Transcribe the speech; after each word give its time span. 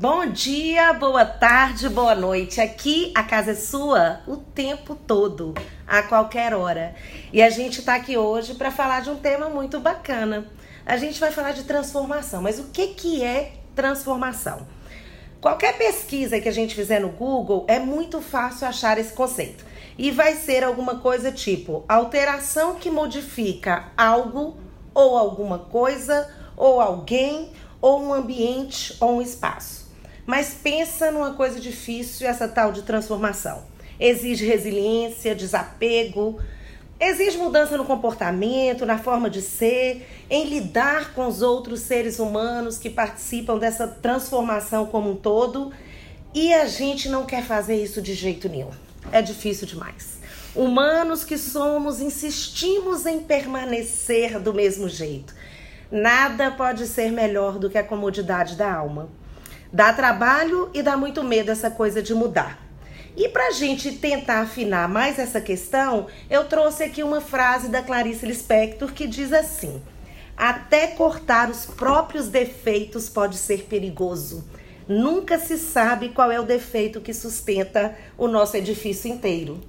Bom 0.00 0.26
dia, 0.26 0.92
boa 0.92 1.24
tarde, 1.24 1.88
boa 1.88 2.14
noite. 2.14 2.60
Aqui 2.60 3.10
a 3.16 3.24
casa 3.24 3.50
é 3.50 3.54
sua 3.56 4.20
o 4.28 4.36
tempo 4.36 4.94
todo, 4.94 5.54
a 5.84 6.04
qualquer 6.04 6.54
hora. 6.54 6.94
E 7.32 7.42
a 7.42 7.50
gente 7.50 7.80
está 7.80 7.96
aqui 7.96 8.16
hoje 8.16 8.54
para 8.54 8.70
falar 8.70 9.00
de 9.00 9.10
um 9.10 9.16
tema 9.16 9.48
muito 9.48 9.80
bacana. 9.80 10.46
A 10.86 10.96
gente 10.96 11.18
vai 11.18 11.32
falar 11.32 11.50
de 11.50 11.64
transformação, 11.64 12.40
mas 12.40 12.60
o 12.60 12.66
que, 12.66 12.94
que 12.94 13.24
é 13.24 13.54
transformação? 13.74 14.68
Qualquer 15.40 15.76
pesquisa 15.76 16.38
que 16.38 16.48
a 16.48 16.52
gente 16.52 16.76
fizer 16.76 17.00
no 17.00 17.08
Google 17.08 17.64
é 17.66 17.80
muito 17.80 18.20
fácil 18.20 18.68
achar 18.68 18.98
esse 18.98 19.12
conceito. 19.12 19.64
E 19.98 20.12
vai 20.12 20.34
ser 20.34 20.62
alguma 20.62 21.00
coisa 21.00 21.32
tipo 21.32 21.84
alteração 21.88 22.76
que 22.76 22.88
modifica 22.88 23.88
algo 23.96 24.58
ou 24.94 25.18
alguma 25.18 25.58
coisa 25.58 26.32
ou 26.56 26.80
alguém 26.80 27.50
ou 27.80 28.00
um 28.00 28.14
ambiente 28.14 28.96
ou 29.00 29.16
um 29.16 29.22
espaço. 29.22 29.87
Mas 30.28 30.52
pensa 30.52 31.10
numa 31.10 31.32
coisa 31.32 31.58
difícil 31.58 32.28
essa 32.28 32.46
tal 32.46 32.70
de 32.70 32.82
transformação. 32.82 33.62
Exige 33.98 34.44
resiliência, 34.44 35.34
desapego, 35.34 36.38
exige 37.00 37.38
mudança 37.38 37.78
no 37.78 37.86
comportamento, 37.86 38.84
na 38.84 38.98
forma 38.98 39.30
de 39.30 39.40
ser, 39.40 40.06
em 40.28 40.44
lidar 40.44 41.14
com 41.14 41.26
os 41.26 41.40
outros 41.40 41.80
seres 41.80 42.18
humanos 42.18 42.76
que 42.76 42.90
participam 42.90 43.56
dessa 43.56 43.88
transformação 43.88 44.84
como 44.84 45.12
um 45.12 45.16
todo. 45.16 45.72
E 46.34 46.52
a 46.52 46.66
gente 46.66 47.08
não 47.08 47.24
quer 47.24 47.42
fazer 47.42 47.82
isso 47.82 48.02
de 48.02 48.12
jeito 48.12 48.50
nenhum. 48.50 48.72
É 49.10 49.22
difícil 49.22 49.66
demais. 49.66 50.18
Humanos 50.54 51.24
que 51.24 51.38
somos, 51.38 52.02
insistimos 52.02 53.06
em 53.06 53.20
permanecer 53.20 54.38
do 54.38 54.52
mesmo 54.52 54.90
jeito. 54.90 55.34
Nada 55.90 56.50
pode 56.50 56.86
ser 56.86 57.10
melhor 57.10 57.58
do 57.58 57.70
que 57.70 57.78
a 57.78 57.82
comodidade 57.82 58.56
da 58.56 58.70
alma. 58.70 59.08
Dá 59.72 59.92
trabalho 59.92 60.70
e 60.72 60.82
dá 60.82 60.96
muito 60.96 61.22
medo 61.22 61.50
essa 61.50 61.70
coisa 61.70 62.02
de 62.02 62.14
mudar. 62.14 62.58
E 63.14 63.28
para 63.28 63.48
a 63.48 63.50
gente 63.50 63.92
tentar 63.92 64.40
afinar 64.40 64.88
mais 64.88 65.18
essa 65.18 65.40
questão, 65.40 66.06
eu 66.30 66.44
trouxe 66.44 66.84
aqui 66.84 67.02
uma 67.02 67.20
frase 67.20 67.68
da 67.68 67.82
Clarice 67.82 68.24
Lispector 68.24 68.92
que 68.92 69.06
diz 69.06 69.32
assim: 69.32 69.82
Até 70.36 70.86
cortar 70.86 71.50
os 71.50 71.66
próprios 71.66 72.28
defeitos 72.28 73.08
pode 73.08 73.36
ser 73.36 73.64
perigoso. 73.64 74.48
Nunca 74.86 75.38
se 75.38 75.58
sabe 75.58 76.10
qual 76.10 76.30
é 76.30 76.40
o 76.40 76.46
defeito 76.46 77.00
que 77.00 77.12
sustenta 77.12 77.94
o 78.16 78.26
nosso 78.26 78.56
edifício 78.56 79.10
inteiro. 79.10 79.60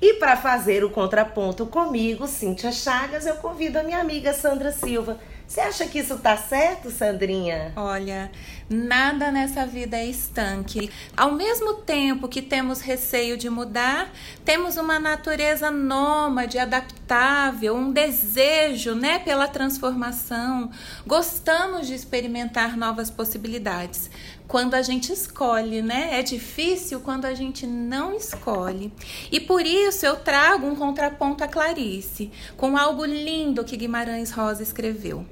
E 0.00 0.14
para 0.14 0.36
fazer 0.36 0.82
o 0.82 0.90
contraponto 0.90 1.66
comigo, 1.66 2.26
Cíntia 2.26 2.72
Chagas, 2.72 3.26
eu 3.26 3.34
convido 3.36 3.78
a 3.78 3.82
minha 3.82 3.98
amiga 3.98 4.32
Sandra 4.32 4.72
Silva 4.72 5.18
você 5.52 5.60
acha 5.60 5.86
que 5.86 5.98
isso 5.98 6.16
tá 6.16 6.34
certo, 6.34 6.90
Sandrinha? 6.90 7.74
Olha, 7.76 8.30
nada 8.72 9.30
nessa 9.30 9.66
vida 9.66 9.96
é 9.96 10.06
estanque. 10.06 10.90
Ao 11.16 11.32
mesmo 11.32 11.74
tempo 11.74 12.28
que 12.28 12.42
temos 12.42 12.80
receio 12.80 13.36
de 13.36 13.48
mudar, 13.48 14.10
temos 14.44 14.76
uma 14.76 14.98
natureza 14.98 15.70
nômade, 15.70 16.58
adaptável, 16.58 17.76
um 17.76 17.92
desejo, 17.92 18.94
né, 18.94 19.18
pela 19.18 19.46
transformação. 19.46 20.70
Gostamos 21.06 21.86
de 21.86 21.94
experimentar 21.94 22.76
novas 22.76 23.10
possibilidades. 23.10 24.10
Quando 24.48 24.74
a 24.74 24.82
gente 24.82 25.12
escolhe, 25.12 25.80
né? 25.80 26.18
É 26.18 26.22
difícil 26.22 27.00
quando 27.00 27.24
a 27.24 27.34
gente 27.34 27.66
não 27.66 28.14
escolhe. 28.14 28.92
E 29.30 29.40
por 29.40 29.64
isso 29.64 30.04
eu 30.04 30.16
trago 30.16 30.66
um 30.66 30.76
contraponto 30.76 31.42
a 31.42 31.48
Clarice, 31.48 32.30
com 32.56 32.76
algo 32.76 33.04
lindo 33.04 33.64
que 33.64 33.76
Guimarães 33.76 34.30
Rosa 34.30 34.62
escreveu. 34.62 35.24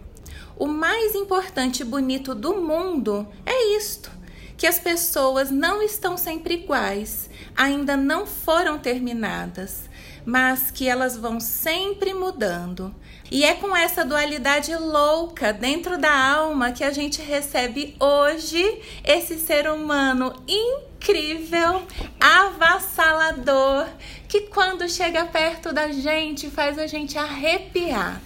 O 0.60 0.66
mais 0.66 1.14
importante 1.14 1.80
e 1.80 1.86
bonito 1.86 2.34
do 2.34 2.56
mundo 2.60 3.26
é 3.46 3.78
isto: 3.78 4.10
que 4.58 4.66
as 4.66 4.78
pessoas 4.78 5.50
não 5.50 5.82
estão 5.82 6.18
sempre 6.18 6.52
iguais, 6.52 7.30
ainda 7.56 7.96
não 7.96 8.26
foram 8.26 8.78
terminadas, 8.78 9.88
mas 10.22 10.70
que 10.70 10.86
elas 10.86 11.16
vão 11.16 11.40
sempre 11.40 12.12
mudando. 12.12 12.94
E 13.30 13.42
é 13.42 13.54
com 13.54 13.74
essa 13.74 14.04
dualidade 14.04 14.76
louca 14.76 15.50
dentro 15.50 15.96
da 15.96 16.14
alma 16.14 16.72
que 16.72 16.84
a 16.84 16.92
gente 16.92 17.22
recebe 17.22 17.96
hoje 17.98 18.82
esse 19.02 19.38
ser 19.38 19.66
humano 19.66 20.34
incrível, 20.46 21.86
avassalador, 22.20 23.86
que 24.28 24.42
quando 24.42 24.86
chega 24.90 25.24
perto 25.24 25.72
da 25.72 25.90
gente 25.90 26.50
faz 26.50 26.78
a 26.78 26.86
gente 26.86 27.16
arrepiar. 27.16 28.20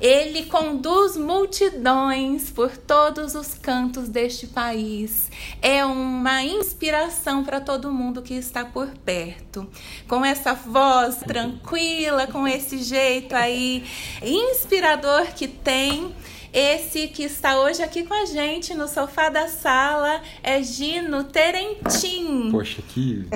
Ele 0.00 0.46
conduz 0.46 1.16
multidões 1.16 2.50
por 2.50 2.76
todos 2.76 3.34
os 3.34 3.54
cantos 3.54 4.08
deste 4.08 4.46
país. 4.46 5.30
É 5.60 5.84
uma 5.84 6.42
inspiração 6.42 7.44
para 7.44 7.60
todo 7.60 7.92
mundo 7.92 8.22
que 8.22 8.34
está 8.34 8.64
por 8.64 8.88
perto. 9.04 9.68
Com 10.08 10.24
essa 10.24 10.54
voz 10.54 11.16
tranquila, 11.16 12.26
com 12.26 12.48
esse 12.48 12.78
jeito 12.78 13.34
aí 13.34 13.84
inspirador 14.22 15.26
que 15.34 15.46
tem, 15.46 16.14
esse 16.52 17.06
que 17.08 17.22
está 17.22 17.60
hoje 17.60 17.82
aqui 17.82 18.02
com 18.04 18.14
a 18.14 18.24
gente 18.24 18.74
no 18.74 18.88
sofá 18.88 19.28
da 19.28 19.46
sala 19.46 20.20
é 20.42 20.60
Gino 20.62 21.24
Terentim. 21.24 22.50
Poxa, 22.50 22.82
que 22.88 23.28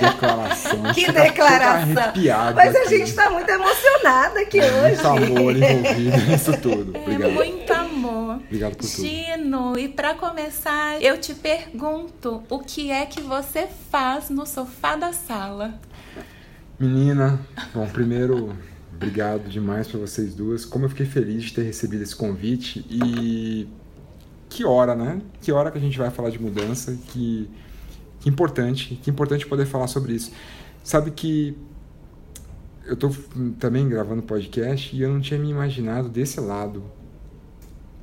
declaração. 0.00 0.82
que 0.94 1.10
declaração. 1.10 2.12
Mas 2.54 2.76
a 2.76 2.84
gente 2.84 3.08
está 3.08 3.30
muito 3.30 3.50
emocionada 3.50 4.40
aqui 4.40 4.60
é, 4.60 4.72
hoje. 4.72 5.02
Muito 5.02 5.06
amor 5.06 5.56
envolvido 5.56 6.16
nisso 6.30 6.52
tudo. 6.60 6.96
Obrigado. 6.96 7.30
É, 7.30 7.34
muito 7.34 7.72
amor. 7.72 8.36
Obrigado 8.36 8.76
por 8.76 8.88
tudo. 8.88 9.06
Gino, 9.06 9.78
e 9.78 9.88
para 9.88 10.14
começar, 10.14 11.02
eu 11.02 11.18
te 11.18 11.34
pergunto, 11.34 12.44
o 12.48 12.60
que 12.60 12.90
é 12.90 13.04
que 13.04 13.20
você 13.20 13.66
faz 13.90 14.30
no 14.30 14.46
sofá 14.46 14.94
da 14.94 15.12
sala? 15.12 15.74
Menina, 16.78 17.40
bom, 17.72 17.86
primeiro 17.88 18.56
Obrigado 19.04 19.50
demais 19.50 19.86
para 19.86 20.00
vocês 20.00 20.34
duas. 20.34 20.64
Como 20.64 20.86
eu 20.86 20.88
fiquei 20.88 21.04
feliz 21.04 21.44
de 21.44 21.52
ter 21.52 21.62
recebido 21.62 22.02
esse 22.02 22.16
convite 22.16 22.84
e 22.88 23.68
que 24.48 24.64
hora, 24.64 24.94
né? 24.94 25.20
Que 25.42 25.52
hora 25.52 25.70
que 25.70 25.76
a 25.76 25.80
gente 25.80 25.98
vai 25.98 26.10
falar 26.10 26.30
de 26.30 26.40
mudança, 26.40 26.96
que, 27.08 27.50
que 28.20 28.30
importante, 28.30 28.98
que 29.02 29.10
importante 29.10 29.46
poder 29.46 29.66
falar 29.66 29.88
sobre 29.88 30.14
isso. 30.14 30.32
Sabe 30.82 31.10
que 31.10 31.54
eu 32.86 32.94
estou 32.94 33.14
também 33.58 33.86
gravando 33.86 34.22
podcast 34.22 34.96
e 34.96 35.02
eu 35.02 35.12
não 35.12 35.20
tinha 35.20 35.38
me 35.38 35.50
imaginado 35.50 36.08
desse 36.08 36.40
lado 36.40 36.82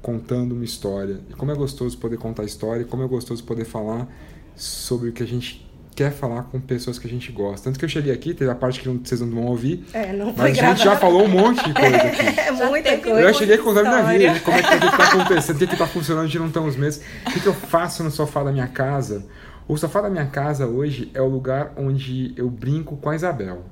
contando 0.03 0.51
uma 0.51 0.63
história. 0.63 1.19
E 1.31 1.33
como 1.33 1.51
é 1.51 1.55
gostoso 1.55 1.97
poder 1.97 2.17
contar 2.17 2.43
história, 2.43 2.85
como 2.85 3.01
é 3.01 3.07
gostoso 3.07 3.43
poder 3.43 3.65
falar 3.65 4.07
sobre 4.55 5.09
o 5.09 5.13
que 5.13 5.23
a 5.23 5.27
gente 5.27 5.67
quer 5.95 6.11
falar 6.11 6.43
com 6.43 6.59
pessoas 6.59 6.97
que 6.97 7.07
a 7.07 7.09
gente 7.09 7.31
gosta. 7.31 7.65
Tanto 7.65 7.77
que 7.77 7.85
eu 7.85 7.89
cheguei 7.89 8.13
aqui, 8.13 8.33
teve 8.33 8.49
a 8.49 8.55
parte 8.55 8.79
que 8.79 8.89
vocês 8.89 9.21
não 9.21 9.29
vão 9.29 9.45
ouvir. 9.45 9.85
É, 9.93 10.13
não 10.13 10.33
mas 10.35 10.57
a 10.57 10.69
gente 10.69 10.83
já 10.83 10.95
falou 10.95 11.23
um 11.23 11.27
monte 11.27 11.63
de 11.63 11.73
coisa 11.79 11.97
aqui. 11.97 12.39
É, 12.39 12.51
muita 12.51 12.97
coisa. 12.97 13.21
Eu 13.21 13.33
cheguei 13.33 13.57
contando 13.57 13.89
minha 13.89 14.03
vida, 14.03 14.39
como 14.39 14.57
é 14.57 14.63
que 14.63 14.73
está 14.73 15.03
acontecendo, 15.03 15.55
o 15.55 15.59
que 15.59 15.73
está 15.73 15.87
funcionando, 15.87 16.23
a 16.23 16.27
gente 16.27 16.39
não 16.39 16.51
tem 16.51 16.61
uns 16.61 16.75
meses. 16.75 17.03
O 17.27 17.31
que, 17.31 17.39
que 17.39 17.47
eu 17.47 17.53
faço 17.53 18.03
no 18.03 18.11
sofá 18.11 18.43
da 18.43 18.51
minha 18.51 18.67
casa? 18.67 19.25
O 19.67 19.77
sofá 19.77 20.01
da 20.01 20.09
minha 20.09 20.25
casa 20.25 20.65
hoje 20.65 21.11
é 21.13 21.21
o 21.21 21.27
lugar 21.27 21.73
onde 21.77 22.33
eu 22.35 22.49
brinco 22.49 22.97
com 22.97 23.09
a 23.09 23.15
Isabel. 23.15 23.63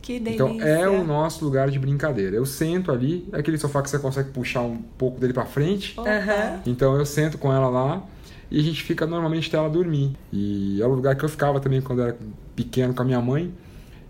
Que 0.00 0.20
delícia. 0.20 0.44
Então 0.44 0.60
é 0.60 0.88
o 0.88 1.04
nosso 1.04 1.44
lugar 1.44 1.68
de 1.68 1.80
brincadeira. 1.80 2.36
Eu 2.36 2.46
sento 2.46 2.92
ali, 2.92 3.28
é 3.32 3.40
aquele 3.40 3.58
sofá 3.58 3.82
que 3.82 3.90
você 3.90 3.98
consegue 3.98 4.30
puxar 4.30 4.62
um 4.62 4.76
pouco 4.76 5.18
dele 5.18 5.32
para 5.32 5.44
frente. 5.44 5.98
Uhum. 5.98 6.60
Então 6.64 6.96
eu 6.96 7.04
sento 7.04 7.38
com 7.38 7.52
ela 7.52 7.68
lá 7.68 8.02
e 8.50 8.60
a 8.60 8.62
gente 8.62 8.82
fica 8.82 9.06
normalmente 9.06 9.48
até 9.48 9.56
ela 9.56 9.68
dormir. 9.68 10.16
E 10.32 10.80
é 10.80 10.86
o 10.86 10.94
lugar 10.94 11.16
que 11.16 11.24
eu 11.24 11.28
ficava 11.28 11.60
também 11.60 11.80
quando 11.80 12.02
era 12.02 12.16
pequeno 12.54 12.94
com 12.94 13.02
a 13.02 13.04
minha 13.04 13.20
mãe. 13.20 13.52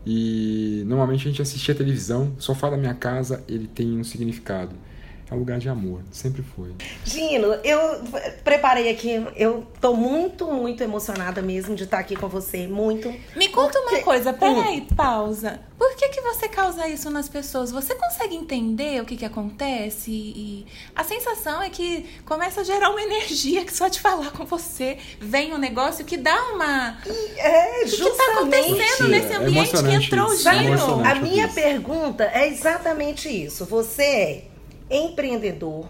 E 0.05 0.85
normalmente 0.87 1.27
a 1.27 1.31
gente 1.31 1.43
assistia 1.43 1.75
televisão. 1.75 2.33
O 2.39 2.43
sofá 2.43 2.71
da 2.71 2.77
minha 2.77 2.95
casa 2.95 3.43
ele 3.49 3.67
tem 3.67 3.99
um 3.99 4.05
significado 4.05 4.75
é 5.29 5.35
um 5.35 5.39
lugar 5.39 5.59
de 5.59 5.69
amor, 5.69 6.03
sempre 6.13 6.43
foi. 6.43 6.73
Gino, 7.05 7.55
eu 7.65 8.01
preparei 8.45 8.89
aqui, 8.89 9.27
eu 9.35 9.67
tô 9.81 9.93
muito, 9.93 10.47
muito 10.47 10.85
emocionada 10.85 11.43
mesmo 11.43 11.75
de 11.75 11.83
estar 11.83 11.99
aqui 11.99 12.15
com 12.15 12.29
você, 12.29 12.69
muito. 12.69 13.13
Me 13.35 13.49
conta 13.49 13.81
porque... 13.81 13.97
uma 13.97 14.03
coisa, 14.05 14.33
peraí, 14.33 14.87
pausa. 14.95 15.61
Por 15.77 15.95
que 15.97 16.09
que 16.11 16.21
você 16.21 16.49
causa 16.49 16.87
isso 16.87 17.11
nas 17.11 17.29
pessoas? 17.29 17.73
Você 17.73 17.97
consegue 17.97 18.37
entender 18.37 19.03
o 19.03 19.05
que 19.05 19.17
que 19.17 19.25
acontece? 19.25 20.11
E 20.13 20.67
a 20.95 21.03
sensação 21.03 21.61
é 21.61 21.71
que 21.71 22.07
começa 22.25 22.61
a 22.61 22.65
gerar 22.65 22.91
uma 22.91 23.03
energia 23.03 23.65
que 23.65 23.77
só 23.77 23.89
de 23.89 24.01
falar 24.01 24.31
com 24.31 24.45
você 24.45 24.97
vem 25.21 25.53
um 25.53 25.59
negócio 25.59 26.05
que 26.05 26.17
dá 26.17 26.41
uma... 26.53 26.99
É, 27.37 27.83
o 27.83 27.85
que 27.85 27.97
que 27.97 28.11
tá 28.11 28.33
acontecendo 28.33 29.09
nesse 29.09 29.33
é 29.33 29.37
ambiente 29.37 29.77
é 29.77 29.83
que 29.83 29.95
entrou 30.07 30.29
o 30.29 30.37
Gino? 30.37 31.05
A 31.05 31.17
minha 31.17 31.49
pergunta 31.49 32.25
é 32.33 32.47
exatamente 32.47 33.29
isso. 33.29 33.67
Você 33.67 34.03
é 34.03 34.56
empreendedor, 34.91 35.89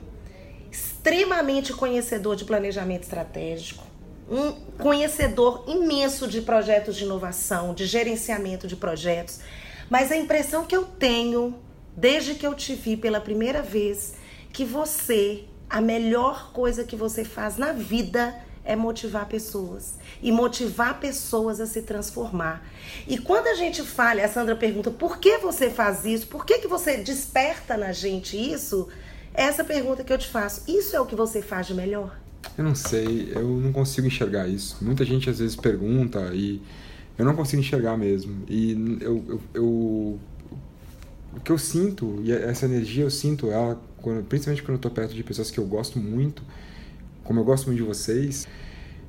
extremamente 0.71 1.73
conhecedor 1.73 2.37
de 2.37 2.45
planejamento 2.45 3.05
estratégico, 3.05 3.85
um 4.31 4.53
conhecedor 4.79 5.65
imenso 5.69 6.27
de 6.27 6.41
projetos 6.41 6.97
de 6.97 7.05
inovação, 7.05 7.73
de 7.73 7.87
gerenciamento 7.87 8.67
de 8.67 8.77
projetos. 8.77 9.41
Mas 9.89 10.11
a 10.11 10.17
impressão 10.17 10.65
que 10.65 10.77
eu 10.77 10.85
tenho, 10.85 11.55
desde 11.97 12.35
que 12.35 12.47
eu 12.47 12.55
te 12.55 12.75
vi 12.75 12.97
pela 12.97 13.21
primeira 13.21 13.63
vez, 13.63 14.15
que 14.53 14.65
você, 14.65 15.45
a 15.71 15.81
melhor 15.81 16.51
coisa 16.53 16.85
que 16.85 16.97
você 16.97 17.25
faz 17.25 17.57
na 17.57 17.73
vida 17.73 18.35
é 18.67 18.77
motivar 18.77 19.27
pessoas 19.27 19.95
e 20.21 20.31
motivar 20.31 21.01
pessoas 21.01 21.61
a 21.61 21.67
se 21.67 21.83
transformar. 21.83 22.67
E 23.07 23.17
quando 23.17 23.47
a 23.47 23.55
gente 23.55 23.83
fala, 23.83 24.23
a 24.23 24.29
Sandra 24.29 24.57
pergunta, 24.57 24.91
por 24.91 25.19
que 25.19 25.39
você 25.39 25.71
faz 25.71 26.05
isso? 26.05 26.27
Por 26.27 26.45
que, 26.45 26.59
que 26.59 26.69
você 26.69 26.99
desperta 26.99 27.77
na 27.77 27.93
gente 27.93 28.37
isso? 28.37 28.89
Essa 29.33 29.63
pergunta 29.63 30.03
que 30.03 30.13
eu 30.13 30.19
te 30.19 30.29
faço, 30.29 30.63
isso 30.69 30.97
é 30.97 31.01
o 31.01 31.07
que 31.07 31.15
você 31.15 31.41
faz 31.41 31.67
de 31.67 31.75
melhor? 31.75 32.19
Eu 32.59 32.65
não 32.65 32.75
sei, 32.75 33.33
eu 33.35 33.49
não 33.49 33.73
consigo 33.73 34.07
enxergar 34.07 34.49
isso. 34.49 34.77
Muita 34.83 35.05
gente 35.05 35.31
às 35.31 35.39
vezes 35.39 35.57
pergunta 35.57 36.31
e 36.35 36.61
eu 37.17 37.25
não 37.25 37.35
consigo 37.35 37.61
enxergar 37.61 37.97
mesmo. 37.97 38.45
E 38.49 38.99
eu, 39.01 39.25
eu, 39.29 39.41
eu 39.55 40.21
o 41.37 41.41
que 41.45 41.53
eu 41.53 41.59
sinto, 41.59 42.19
e 42.25 42.33
essa 42.33 42.65
energia 42.65 43.05
eu 43.05 43.11
sinto 43.11 43.51
ela, 43.51 43.79
quando, 44.01 44.25
principalmente 44.25 44.63
quando 44.63 44.71
eu 44.71 44.77
estou 44.77 44.91
perto 44.91 45.15
de 45.15 45.23
pessoas 45.23 45.51
que 45.51 45.59
eu 45.59 45.67
gosto 45.67 45.99
muito, 45.99 46.43
como 47.27 47.41
eu 47.41 47.45
gosto 47.45 47.67
muito 47.67 47.79
de 47.79 47.87
vocês, 47.87 48.47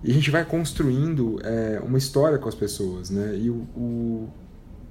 e 0.04 0.12
a 0.12 0.14
gente 0.14 0.30
vai 0.30 0.46
construindo 0.46 1.40
é, 1.44 1.80
uma 1.84 1.98
história 1.98 2.38
com 2.38 2.50
as 2.50 2.56
pessoas, 2.56 3.10
né? 3.10 3.38
E 3.38 3.50
o, 3.50 3.56
o, 3.76 4.30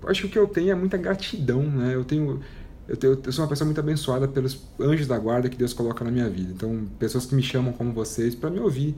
acho 0.06 0.22
que 0.22 0.26
o 0.26 0.30
que 0.30 0.38
eu 0.38 0.46
tenho 0.46 0.70
é 0.70 0.74
muita 0.74 0.96
gratidão, 0.96 1.62
né? 1.62 1.94
Eu 1.94 2.04
tenho 2.04 2.40
eu, 2.88 2.96
tenho, 2.96 3.20
eu 3.24 3.32
sou 3.32 3.44
uma 3.44 3.48
pessoa 3.48 3.66
muito 3.66 3.80
abençoada 3.80 4.28
pelos 4.28 4.60
anjos 4.80 5.06
da 5.06 5.18
guarda 5.18 5.48
que 5.48 5.56
Deus 5.56 5.72
coloca 5.72 6.04
na 6.04 6.10
minha 6.10 6.28
vida. 6.30 6.52
Então, 6.52 6.86
pessoas 6.98 7.26
que 7.26 7.34
me 7.34 7.42
chamam 7.42 7.72
como 7.72 7.92
vocês 7.92 8.34
para 8.34 8.48
me 8.48 8.60
ouvir 8.60 8.94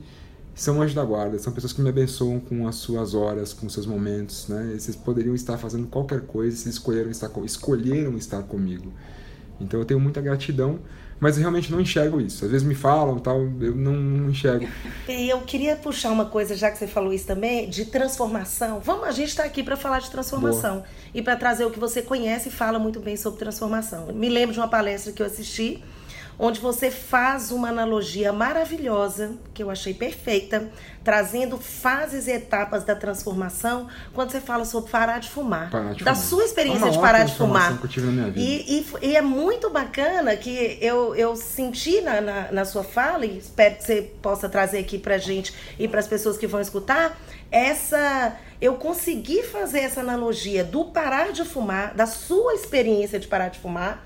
são 0.53 0.81
anjos 0.81 0.93
da 0.93 1.03
guarda, 1.03 1.39
são 1.39 1.53
pessoas 1.53 1.73
que 1.73 1.81
me 1.81 1.89
abençoam 1.89 2.39
com 2.39 2.67
as 2.67 2.75
suas 2.75 3.15
horas, 3.15 3.53
com 3.53 3.65
os 3.65 3.73
seus 3.73 3.85
momentos, 3.85 4.47
né? 4.47 4.73
E 4.75 4.79
vocês 4.79 4.95
poderiam 4.95 5.33
estar 5.33 5.57
fazendo 5.57 5.87
qualquer 5.87 6.21
coisa, 6.21 6.55
vocês 6.55 6.75
escolheram 6.75 7.09
estar, 7.09 7.31
escolheram 7.43 8.15
estar 8.17 8.43
comigo. 8.43 8.91
Então, 9.59 9.79
eu 9.79 9.85
tenho 9.85 9.99
muita 9.99 10.21
gratidão 10.21 10.79
mas 11.19 11.35
eu 11.35 11.41
realmente 11.41 11.71
não 11.71 11.79
enxergo 11.79 12.21
isso. 12.21 12.45
Às 12.45 12.51
vezes 12.51 12.65
me 12.65 12.75
falam 12.75 13.19
tal, 13.19 13.41
eu 13.59 13.75
não, 13.75 13.93
não 13.93 14.29
enxergo. 14.29 14.67
E 15.09 15.27
eu 15.27 15.41
queria 15.41 15.75
puxar 15.75 16.11
uma 16.11 16.25
coisa, 16.25 16.55
já 16.55 16.69
que 16.69 16.77
você 16.77 16.85
falou 16.87 17.11
isso 17.11 17.25
também, 17.25 17.67
de 17.67 17.85
transformação. 17.85 18.79
Vamos, 18.79 19.07
a 19.07 19.11
gente 19.11 19.29
está 19.29 19.43
aqui 19.43 19.63
para 19.63 19.75
falar 19.75 19.99
de 19.99 20.09
transformação 20.09 20.75
Boa. 20.75 20.85
e 21.13 21.21
para 21.21 21.35
trazer 21.35 21.65
o 21.65 21.71
que 21.71 21.79
você 21.79 22.01
conhece 22.01 22.49
e 22.49 22.51
fala 22.51 22.77
muito 22.77 22.99
bem 22.99 23.17
sobre 23.17 23.39
transformação. 23.39 24.07
Me 24.13 24.29
lembro 24.29 24.53
de 24.53 24.59
uma 24.59 24.67
palestra 24.67 25.11
que 25.11 25.21
eu 25.21 25.25
assisti 25.25 25.83
onde 26.39 26.61
você 26.61 26.89
faz 26.89 27.51
uma 27.51 27.67
analogia 27.67 28.31
maravilhosa, 28.31 29.33
que 29.53 29.61
eu 29.61 29.69
achei 29.69 29.93
perfeita, 29.93 30.71
trazendo 31.03 31.57
fases 31.57 32.27
e 32.27 32.31
etapas 32.31 32.85
da 32.85 32.95
transformação, 32.95 33.89
quando 34.13 34.31
você 34.31 34.39
fala 34.39 34.63
sobre 34.63 34.89
parar 34.89 35.19
de 35.19 35.29
fumar. 35.29 35.69
Parar 35.69 35.93
de 35.93 36.03
da 36.03 36.15
fumar. 36.15 36.27
sua 36.29 36.45
experiência 36.45 36.89
de 36.89 36.97
parar 36.97 37.25
de 37.25 37.35
fumar. 37.35 37.77
Que 37.77 37.83
eu 37.83 37.89
tive 37.89 38.05
na 38.05 38.11
minha 38.13 38.25
vida. 38.31 38.39
E, 38.39 38.85
e, 39.01 39.07
e, 39.07 39.15
é 39.17 39.21
muito 39.21 39.69
bacana 39.69 40.33
que 40.37 40.77
eu, 40.79 41.13
eu 41.13 41.35
senti 41.35 41.99
na, 41.99 42.21
na, 42.21 42.51
na 42.53 42.65
sua 42.65 42.85
fala, 42.85 43.25
e 43.25 43.37
espero 43.37 43.75
que 43.75 43.83
você 43.83 44.01
possa 44.21 44.47
trazer 44.47 44.79
aqui 44.79 44.97
pra 44.97 45.17
gente 45.17 45.53
e 45.77 45.89
para 45.89 45.99
as 45.99 46.07
pessoas 46.07 46.37
que 46.37 46.47
vão 46.47 46.61
escutar, 46.61 47.19
essa 47.51 48.37
eu 48.61 48.75
consegui 48.75 49.43
fazer 49.43 49.79
essa 49.79 50.01
analogia 50.01 50.63
do 50.63 50.85
parar 50.85 51.31
de 51.31 51.43
fumar, 51.43 51.93
da 51.95 52.05
sua 52.05 52.53
experiência 52.53 53.19
de 53.19 53.27
parar 53.27 53.49
de 53.49 53.59
fumar, 53.59 54.05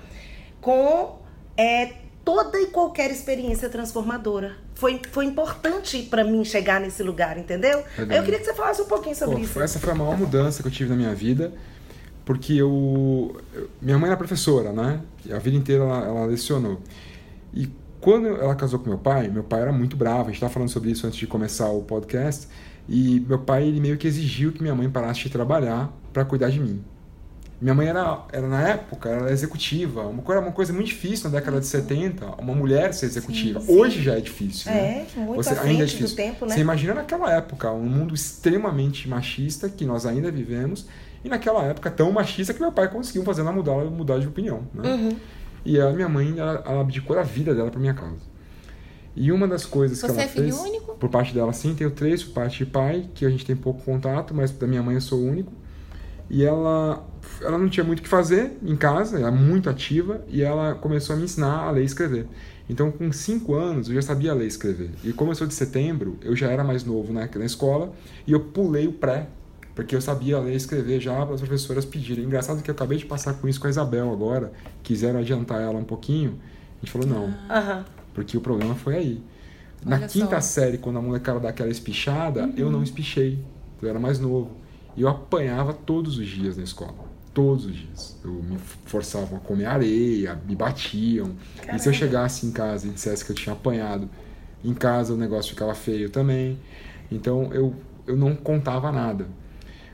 com 0.60 1.18
é, 1.56 2.03
toda 2.24 2.60
e 2.60 2.66
qualquer 2.66 3.10
experiência 3.10 3.68
transformadora. 3.68 4.56
Foi, 4.74 5.00
foi 5.10 5.26
importante 5.26 6.02
para 6.02 6.24
mim 6.24 6.44
chegar 6.44 6.80
nesse 6.80 7.02
lugar, 7.02 7.36
entendeu? 7.38 7.84
Eu 7.98 8.22
queria 8.22 8.38
que 8.38 8.44
você 8.44 8.54
falasse 8.54 8.82
um 8.82 8.86
pouquinho 8.86 9.14
sobre 9.14 9.36
Pô, 9.36 9.42
isso. 9.42 9.60
Essa 9.60 9.78
foi 9.78 9.92
a 9.92 9.94
maior 9.94 10.16
mudança 10.16 10.62
que 10.62 10.68
eu 10.68 10.72
tive 10.72 10.90
na 10.90 10.96
minha 10.96 11.14
vida, 11.14 11.52
porque 12.24 12.54
eu, 12.54 13.40
minha 13.80 13.98
mãe 13.98 14.08
era 14.08 14.16
professora, 14.16 14.72
né? 14.72 15.00
A 15.30 15.38
vida 15.38 15.56
inteira 15.56 15.84
ela, 15.84 16.04
ela 16.06 16.26
lecionou. 16.26 16.80
E 17.52 17.68
quando 18.00 18.28
ela 18.28 18.54
casou 18.54 18.78
com 18.78 18.88
meu 18.88 18.98
pai, 18.98 19.28
meu 19.28 19.44
pai 19.44 19.60
era 19.60 19.72
muito 19.72 19.96
bravo. 19.96 20.22
A 20.22 20.24
gente 20.26 20.34
estava 20.34 20.52
falando 20.52 20.68
sobre 20.68 20.90
isso 20.90 21.06
antes 21.06 21.18
de 21.18 21.26
começar 21.26 21.68
o 21.68 21.82
podcast. 21.82 22.48
E 22.88 23.20
meu 23.20 23.38
pai 23.38 23.66
ele 23.66 23.80
meio 23.80 23.96
que 23.96 24.06
exigiu 24.06 24.52
que 24.52 24.60
minha 24.60 24.74
mãe 24.74 24.90
parasse 24.90 25.20
de 25.20 25.30
trabalhar 25.30 25.90
para 26.12 26.24
cuidar 26.24 26.50
de 26.50 26.60
mim. 26.60 26.84
Minha 27.60 27.74
mãe 27.74 27.86
era, 27.86 28.24
era 28.32 28.46
na 28.46 28.68
época, 28.68 29.08
era 29.08 29.32
executiva. 29.32 30.02
Uma 30.02 30.22
coisa, 30.22 30.40
uma 30.40 30.52
coisa 30.52 30.72
muito 30.72 30.88
difícil 30.88 31.30
na 31.30 31.38
década 31.38 31.60
de 31.60 31.66
70, 31.66 32.26
uma 32.40 32.54
mulher 32.54 32.92
ser 32.92 33.06
executiva. 33.06 33.60
Sim, 33.60 33.66
sim. 33.66 33.78
Hoje 33.78 34.02
já 34.02 34.14
é 34.16 34.20
difícil. 34.20 34.70
É, 34.70 34.74
né? 34.74 35.06
muito 35.16 35.36
Você, 35.36 35.58
ainda 35.58 35.84
é 35.84 35.86
difícil. 35.86 36.16
tempo, 36.16 36.46
né? 36.46 36.54
Você 36.54 36.60
imagina 36.60 36.94
naquela 36.94 37.32
época, 37.32 37.70
um 37.70 37.86
mundo 37.86 38.14
extremamente 38.14 39.08
machista 39.08 39.68
que 39.68 39.84
nós 39.84 40.04
ainda 40.04 40.30
vivemos, 40.30 40.86
e 41.24 41.28
naquela 41.28 41.64
época 41.64 41.90
tão 41.90 42.12
machista 42.12 42.52
que 42.52 42.60
meu 42.60 42.72
pai 42.72 42.90
conseguiu 42.90 43.24
fazer 43.24 43.40
ela 43.40 43.52
mudar, 43.52 43.84
mudar 43.84 44.18
de 44.18 44.26
opinião. 44.26 44.62
Né? 44.74 44.90
Uhum. 44.90 45.16
E 45.64 45.80
a 45.80 45.90
minha 45.90 46.08
mãe, 46.08 46.38
ela, 46.38 46.62
ela 46.66 46.80
abdicou 46.82 47.18
a 47.18 47.22
vida 47.22 47.54
dela 47.54 47.70
para 47.70 47.80
minha 47.80 47.94
causa. 47.94 48.34
E 49.16 49.30
uma 49.30 49.46
das 49.46 49.64
coisas 49.64 49.98
Você 49.98 50.06
que 50.06 50.12
ela 50.12 50.22
é 50.22 50.28
filho 50.28 50.44
fez, 50.44 50.58
único? 50.58 50.94
por 50.96 51.08
parte 51.08 51.32
dela 51.32 51.52
sim, 51.52 51.74
tenho 51.74 51.90
três, 51.90 52.22
por 52.22 52.34
parte 52.34 52.58
de 52.58 52.66
pai, 52.66 53.08
que 53.14 53.24
a 53.24 53.30
gente 53.30 53.46
tem 53.46 53.54
pouco 53.54 53.82
contato, 53.82 54.34
mas 54.34 54.50
da 54.50 54.66
minha 54.66 54.82
mãe 54.82 54.96
eu 54.96 55.00
sou 55.00 55.20
único. 55.20 55.52
E 56.34 56.44
ela 56.44 57.06
ela 57.40 57.56
não 57.56 57.68
tinha 57.68 57.84
muito 57.84 58.00
o 58.00 58.02
que 58.02 58.08
fazer 58.08 58.58
em 58.60 58.74
casa, 58.74 59.18
era 59.18 59.30
muito 59.30 59.70
ativa, 59.70 60.24
e 60.28 60.42
ela 60.42 60.74
começou 60.74 61.14
a 61.14 61.16
me 61.16 61.24
ensinar 61.24 61.68
a 61.68 61.70
ler 61.70 61.82
e 61.82 61.84
escrever. 61.84 62.26
Então, 62.68 62.90
com 62.90 63.12
5 63.12 63.54
anos, 63.54 63.88
eu 63.88 63.94
já 63.94 64.02
sabia 64.02 64.34
ler 64.34 64.44
e 64.44 64.48
escrever. 64.48 64.90
E 65.04 65.12
como 65.12 65.30
eu 65.30 65.34
sou 65.36 65.46
de 65.46 65.54
setembro, 65.54 66.18
eu 66.22 66.34
já 66.34 66.50
era 66.50 66.64
mais 66.64 66.84
novo 66.84 67.12
na, 67.12 67.28
na 67.32 67.44
escola, 67.44 67.92
e 68.26 68.32
eu 68.32 68.40
pulei 68.40 68.88
o 68.88 68.92
pré, 68.92 69.28
porque 69.76 69.94
eu 69.94 70.00
sabia 70.00 70.40
ler 70.40 70.54
e 70.54 70.56
escrever 70.56 71.00
já 71.00 71.14
para 71.24 71.36
as 71.36 71.40
professoras 71.40 71.84
pedirem. 71.84 72.24
Engraçado 72.24 72.62
que 72.62 72.70
eu 72.70 72.74
acabei 72.74 72.98
de 72.98 73.06
passar 73.06 73.34
com 73.34 73.46
isso 73.46 73.60
com 73.60 73.68
a 73.68 73.70
Isabel 73.70 74.12
agora, 74.12 74.52
quiseram 74.82 75.20
adiantar 75.20 75.60
ela 75.60 75.78
um 75.78 75.84
pouquinho, 75.84 76.40
a 76.76 76.84
gente 76.84 76.90
falou 76.90 77.06
não, 77.06 77.32
ah. 77.48 77.84
porque 78.12 78.36
o 78.36 78.40
problema 78.40 78.74
foi 78.74 78.96
aí. 78.96 79.22
Na 79.84 79.96
Olha 79.96 80.08
quinta 80.08 80.40
só. 80.40 80.60
série, 80.60 80.78
quando 80.78 80.98
a 80.98 81.02
molecada 81.02 81.38
dá 81.38 81.50
aquela 81.50 81.70
espichada, 81.70 82.50
eu 82.56 82.70
não 82.70 82.82
espichei, 82.82 83.38
eu 83.80 83.88
era 83.88 84.00
mais 84.00 84.18
novo. 84.18 84.63
E 84.96 85.02
eu 85.02 85.08
apanhava 85.08 85.72
todos 85.72 86.18
os 86.18 86.26
dias 86.26 86.56
na 86.56 86.62
escola 86.62 87.14
todos 87.34 87.66
os 87.66 87.74
dias. 87.74 88.16
Eu 88.24 88.30
me 88.30 88.56
forçavam 88.86 89.36
a 89.36 89.40
comer 89.40 89.66
areia, 89.66 90.40
me 90.46 90.54
batiam. 90.54 91.32
Caramba. 91.56 91.76
E 91.76 91.80
se 91.80 91.88
eu 91.88 91.92
chegasse 91.92 92.46
em 92.46 92.52
casa 92.52 92.86
e 92.86 92.90
dissesse 92.90 93.24
que 93.24 93.32
eu 93.32 93.36
tinha 93.36 93.52
apanhado 93.52 94.08
em 94.64 94.72
casa, 94.72 95.12
o 95.12 95.16
negócio 95.16 95.50
ficava 95.50 95.74
feio 95.74 96.08
também. 96.08 96.58
Então 97.10 97.52
eu, 97.52 97.74
eu 98.06 98.16
não 98.16 98.34
contava 98.36 98.90
nada. 98.92 99.26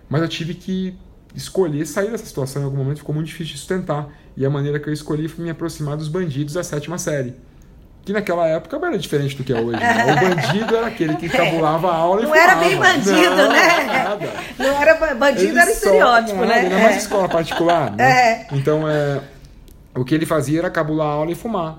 Mas 0.09 0.21
eu 0.21 0.29
tive 0.29 0.55
que 0.55 0.95
escolher 1.35 1.87
sair 1.87 2.11
dessa 2.11 2.27
situação 2.27 2.63
em 2.63 2.65
algum 2.67 2.77
momento, 2.77 2.99
ficou 2.99 3.15
muito 3.15 3.29
difícil 3.29 3.55
de 3.55 3.59
sustentar. 3.59 4.13
E 4.37 4.45
a 4.45 4.51
maneira 4.51 4.79
que 4.79 4.89
eu 4.89 4.93
escolhi 4.93 5.27
foi 5.27 5.43
me 5.43 5.51
aproximar 5.51 5.97
dos 5.97 6.09
bandidos 6.09 6.55
da 6.55 6.63
sétima 6.63 6.99
série 6.99 7.35
que 8.05 8.13
naquela 8.13 8.47
época 8.47 8.77
era 8.77 8.99
diferente 8.99 9.37
do 9.37 9.45
que 9.45 9.53
é 9.53 9.61
hoje. 9.61 9.79
Né? 9.79 10.05
O 10.05 10.17
bandido 10.21 10.77
era 10.77 10.87
aquele 10.87 11.17
que 11.17 11.29
cabulava 11.29 11.91
a 11.91 11.95
aula 11.95 12.23
e 12.23 12.25
Não 12.25 12.31
fumava. 12.33 12.51
era 12.51 12.61
bem 12.61 12.79
bandido, 12.79 13.37
não, 13.37 13.53
né? 13.53 13.87
Nada. 14.11 14.33
Não 14.59 14.83
era 14.83 15.15
bandido, 15.15 15.59
era 15.59 15.71
estereótipo, 15.71 16.41
nada, 16.41 16.47
né? 16.47 16.61
Ainda 16.61 16.79
mais 16.79 16.97
escola 16.97 17.29
particular, 17.29 17.93
né? 17.93 18.05
É. 18.05 18.47
Então, 18.53 18.89
é, 18.89 19.21
o 19.95 20.05
que 20.05 20.15
ele 20.15 20.27
fazia 20.27 20.61
era 20.61 20.71
cabular 20.71 21.09
a 21.09 21.13
aula 21.13 21.31
e 21.31 21.35
fumar. 21.35 21.79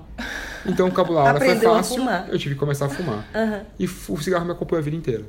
Então, 0.66 0.90
cabular 0.90 1.26
a 1.26 1.28
aula 1.28 1.40
foi 1.40 1.48
Aprendeu 1.48 1.72
a 1.72 1.76
fácil, 1.76 2.04
eu 2.28 2.38
tive 2.38 2.54
que 2.54 2.60
começar 2.60 2.86
a 2.86 2.88
fumar. 2.88 3.26
Aham. 3.34 3.62
E 3.78 3.86
o 3.86 4.16
cigarro 4.18 4.44
me 4.44 4.52
acompanhou 4.52 4.80
a 4.80 4.84
vida 4.84 4.96
inteira. 4.96 5.24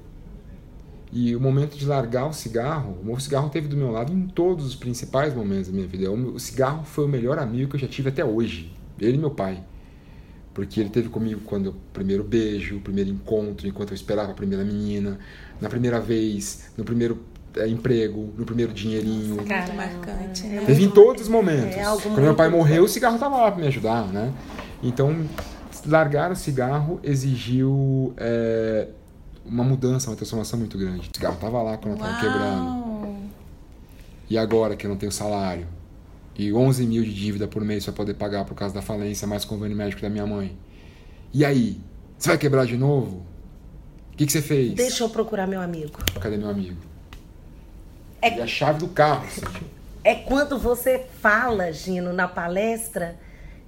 E 1.15 1.35
o 1.35 1.39
momento 1.39 1.77
de 1.77 1.85
largar 1.85 2.25
o 2.25 2.33
cigarro, 2.33 2.97
o 3.05 3.19
cigarro 3.19 3.47
teve 3.47 3.67
do 3.67 3.77
meu 3.77 3.91
lado 3.91 4.11
em 4.11 4.27
todos 4.27 4.65
os 4.65 4.75
principais 4.75 5.31
momentos 5.33 5.67
da 5.67 5.73
minha 5.73 5.87
vida. 5.87 6.11
O 6.11 6.33
o 6.33 6.39
cigarro 6.39 6.83
foi 6.83 7.05
o 7.05 7.07
melhor 7.07 7.37
amigo 7.37 7.69
que 7.69 7.75
eu 7.75 7.79
já 7.79 7.87
tive 7.87 8.09
até 8.09 8.25
hoje. 8.25 8.73
Ele 8.99 9.15
e 9.15 9.19
meu 9.19 9.29
pai. 9.29 9.63
Porque 10.55 10.79
ele 10.79 10.89
teve 10.89 11.09
comigo 11.09 11.41
quando 11.45 11.67
o 11.67 11.73
primeiro 11.93 12.23
beijo, 12.23 12.77
o 12.77 12.81
primeiro 12.81 13.11
encontro, 13.11 13.67
enquanto 13.67 13.91
eu 13.91 13.95
esperava 13.95 14.31
a 14.31 14.35
primeira 14.35 14.63
menina, 14.63 15.19
na 15.63 15.69
primeira 15.69 15.99
vez, 15.99 16.65
no 16.77 16.83
primeiro 16.83 17.23
eh, 17.55 17.69
emprego, 17.69 18.33
no 18.37 18.45
primeiro 18.45 18.73
dinheirinho. 18.73 19.35
Muito 19.35 19.47
Caramba, 19.47 19.73
marcante, 19.73 20.45
é 20.45 20.49
né? 20.49 20.63
Teve 20.65 20.83
em 20.83 20.89
todos 20.89 21.23
os 21.23 21.29
momentos. 21.29 21.77
é 21.77 21.83
Quando 21.83 22.21
meu 22.21 22.35
pai 22.35 22.49
morreu, 22.49 22.83
o 22.83 22.87
cigarro 22.87 23.15
estava 23.15 23.37
lá 23.37 23.49
para 23.49 23.61
me 23.61 23.67
ajudar, 23.67 24.07
né? 24.07 24.33
Então, 24.83 25.25
largar 25.87 26.33
o 26.33 26.35
cigarro 26.35 26.99
exigiu 27.01 28.13
é, 28.17 28.89
uma 29.45 29.63
mudança, 29.63 30.09
uma 30.09 30.17
transformação 30.17 30.59
muito 30.59 30.77
grande. 30.77 31.09
O 31.13 31.15
cigarro 31.15 31.35
estava 31.35 31.61
lá 31.61 31.77
quando 31.77 31.97
eu 31.97 32.03
estava 32.03 32.19
quebrando. 32.19 32.83
E 34.29 34.37
agora 34.37 34.75
que 34.75 34.85
eu 34.85 34.89
não 34.89 34.97
tenho 34.97 35.13
salário? 35.13 35.65
E 36.37 36.51
11 36.51 36.85
mil 36.87 37.03
de 37.03 37.13
dívida 37.13 37.47
por 37.47 37.63
mês 37.63 37.85
para 37.85 37.93
poder 37.93 38.15
pagar 38.15 38.43
por 38.43 38.55
causa 38.55 38.75
da 38.75 38.81
falência, 38.81 39.25
mais 39.25 39.45
convênio 39.45 39.77
médico 39.77 40.01
da 40.01 40.09
minha 40.09 40.27
mãe. 40.27 40.57
E 41.33 41.45
aí? 41.45 41.79
Você 42.17 42.29
vai 42.29 42.37
quebrar 42.37 42.65
de 42.65 42.75
novo? 42.75 43.32
O 44.13 44.15
que, 44.15 44.25
que 44.27 44.31
você 44.31 44.41
fez? 44.41 44.73
Deixa 44.75 45.03
eu 45.03 45.09
procurar 45.09 45.47
meu 45.47 45.59
amigo. 45.59 45.97
Cadê 46.21 46.37
meu 46.37 46.49
amigo? 46.49 46.77
É- 48.21 48.37
E 48.37 48.41
a 48.41 48.47
chave 48.47 48.79
do 48.79 48.87
carro. 48.87 49.27
Cíntia. 49.29 49.61
É 50.03 50.15
quando 50.15 50.57
você 50.59 51.05
fala, 51.21 51.71
Gino, 51.71 52.13
na 52.13 52.27
palestra, 52.27 53.17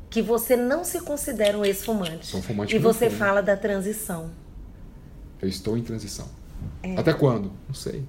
que 0.10 0.22
você 0.22 0.56
não 0.56 0.84
se 0.84 1.00
considera 1.02 1.58
um 1.58 1.66
ex-fumante. 1.66 2.28
Sou 2.28 2.40
um 2.40 2.44
fumante 2.44 2.76
E 2.76 2.80
você 2.80 3.08
fumo. 3.10 3.20
fala 3.20 3.42
da 3.42 3.58
transição. 3.58 4.30
Eu 5.42 5.50
estou 5.50 5.78
em 5.78 5.82
transição. 5.82 6.28
É. 6.84 6.96
Até 6.98 7.14
quando? 7.14 7.52
Não 7.68 7.76
sei. 7.76 8.04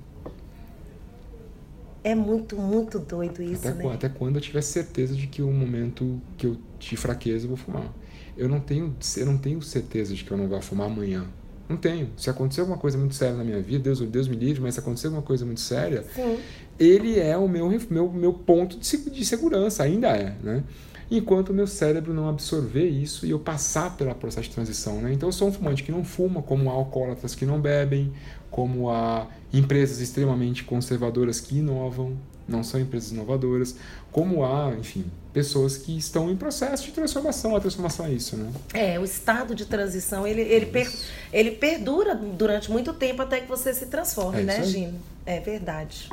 É 2.05 2.15
muito, 2.15 2.57
muito 2.57 2.99
doido 3.01 3.43
isso, 3.43 3.67
Até, 3.67 3.77
né? 3.79 3.83
quando, 3.83 3.95
até 3.95 4.09
quando 4.09 4.37
eu 4.37 4.41
tiver 4.41 4.61
certeza 4.63 5.15
de 5.15 5.27
que 5.27 5.43
o 5.43 5.51
momento 5.51 6.21
que 6.37 6.47
eu 6.47 6.57
de 6.79 6.97
fraqueza 6.97 7.47
eu 7.47 7.49
vou 7.49 7.57
fumar. 7.57 7.93
Eu 8.37 8.49
não 8.49 8.61
tenho, 8.61 8.95
eu 9.17 9.27
não 9.27 9.39
tenho 9.39 9.61
certeza 9.63 10.15
de 10.15 10.23
que 10.23 10.31
eu 10.31 10.37
não 10.37 10.47
vou 10.47 10.61
fumar 10.61 10.87
amanhã. 10.87 11.27
Não 11.69 11.77
tenho. 11.77 12.11
Se 12.17 12.31
acontecer 12.31 12.61
alguma 12.61 12.79
coisa 12.79 12.97
muito 12.97 13.15
séria 13.15 13.35
na 13.37 13.45
minha 13.45 13.61
vida, 13.61 13.85
Deus, 13.85 14.01
Deus 14.01 14.29
me 14.29 14.37
livre, 14.37 14.63
mas 14.63 14.75
se 14.75 14.81
acontecer 14.81 15.09
alguma 15.09 15.23
coisa 15.23 15.45
muito 15.45 15.61
séria, 15.61 16.05
Sim. 16.15 16.39
ele 16.79 17.19
é 17.19 17.37
o 17.37 17.49
meu, 17.49 17.69
meu, 17.91 18.13
meu 18.13 18.33
ponto 18.33 18.79
de, 18.79 19.11
de 19.11 19.25
segurança, 19.25 19.83
ainda 19.83 20.09
é, 20.09 20.37
né? 20.43 20.63
Enquanto 21.09 21.51
o 21.51 21.55
meu 21.55 21.69
cérebro 21.69 22.13
não 22.13 22.29
absorver 22.29 22.89
isso 22.89 23.27
e 23.27 23.31
eu 23.31 23.39
passar 23.39 23.97
pelo 23.97 24.13
processo 24.15 24.49
de 24.49 24.55
transição, 24.55 25.01
né? 25.01 25.13
Então 25.13 25.29
eu 25.29 25.33
sou 25.33 25.49
um 25.49 25.53
fumante 25.53 25.83
que 25.83 25.93
não 25.93 26.05
fuma, 26.05 26.43
como 26.43 26.69
há 26.69 26.73
alcoólatras 26.73 27.35
que 27.35 27.47
não 27.47 27.61
bebem, 27.61 28.13
como 28.51 28.91
há 28.91 29.27
empresas 29.53 30.01
extremamente 30.01 30.65
conservadoras 30.65 31.41
que 31.41 31.59
inovam, 31.59 32.17
não 32.49 32.63
são 32.63 32.81
empresas 32.81 33.11
inovadoras, 33.13 33.75
como 34.13 34.45
há, 34.45 34.73
enfim, 34.79 35.05
pessoas 35.33 35.77
que 35.77 35.97
estão 35.97 36.31
em 36.31 36.37
processo 36.37 36.85
de 36.85 36.93
transformação. 36.93 37.55
A 37.57 37.61
transformação 37.61 38.07
é 38.07 38.13
isso, 38.13 38.37
né? 38.37 38.51
É, 38.73 38.99
o 38.99 39.05
estado 39.05 39.55
de 39.55 39.67
transição, 39.67 40.27
ele, 40.27 40.41
ele, 40.43 40.67
per- 40.67 40.93
ele 41.33 41.51
perdura 41.53 42.15
durante 42.15 42.71
muito 42.71 42.93
tempo 42.95 43.21
até 43.23 43.41
que 43.41 43.49
você 43.49 43.75
se 43.75 43.87
transforme, 43.87 44.41
É 44.41 44.45
né. 44.45 44.65
Gino? 44.65 44.99
É 45.27 45.41
verdade. 45.41 46.09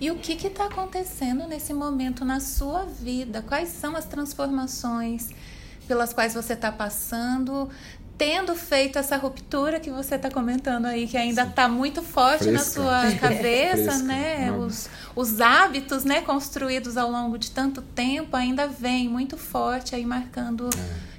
E 0.00 0.10
o 0.10 0.16
que 0.16 0.32
está 0.46 0.66
acontecendo 0.66 1.46
nesse 1.46 1.72
momento 1.72 2.24
na 2.24 2.40
sua 2.40 2.84
vida? 2.84 3.42
Quais 3.42 3.68
são 3.68 3.94
as 3.94 4.04
transformações 4.06 5.28
pelas 5.86 6.12
quais 6.14 6.32
você 6.34 6.54
está 6.54 6.72
passando, 6.72 7.68
tendo 8.16 8.54
feito 8.54 8.98
essa 8.98 9.16
ruptura 9.16 9.80
que 9.80 9.90
você 9.90 10.14
está 10.14 10.30
comentando 10.30 10.86
aí, 10.86 11.06
que 11.06 11.16
ainda 11.16 11.42
está 11.42 11.68
muito 11.68 12.02
forte 12.02 12.50
na 12.50 12.60
Fresca. 12.60 12.82
sua 12.82 13.12
cabeça, 13.18 13.92
Fresca. 13.92 13.98
né? 14.04 14.50
Não. 14.50 14.60
Os, 14.60 14.88
os 15.16 15.40
hábitos, 15.40 16.04
né, 16.04 16.20
construídos 16.20 16.96
ao 16.96 17.10
longo 17.10 17.36
de 17.38 17.50
tanto 17.50 17.82
tempo 17.82 18.36
ainda 18.36 18.66
vem 18.68 19.08
muito 19.08 19.36
forte 19.36 19.94
aí 19.94 20.06
marcando, 20.06 20.70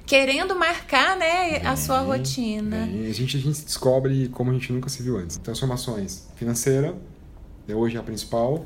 querendo 0.06 0.56
marcar, 0.56 1.16
né, 1.16 1.58
a 1.64 1.76
sua 1.76 2.00
rotina. 2.00 2.84
A 2.84 3.12
gente, 3.12 3.36
a 3.36 3.40
gente 3.40 3.62
descobre 3.62 4.28
como 4.28 4.50
a 4.50 4.54
gente 4.54 4.72
nunca 4.72 4.88
se 4.88 5.02
viu 5.02 5.18
antes. 5.18 5.36
Transformações 5.36 6.28
financeira, 6.36 6.96
é 7.68 7.74
hoje 7.74 7.98
a 7.98 8.02
principal. 8.02 8.64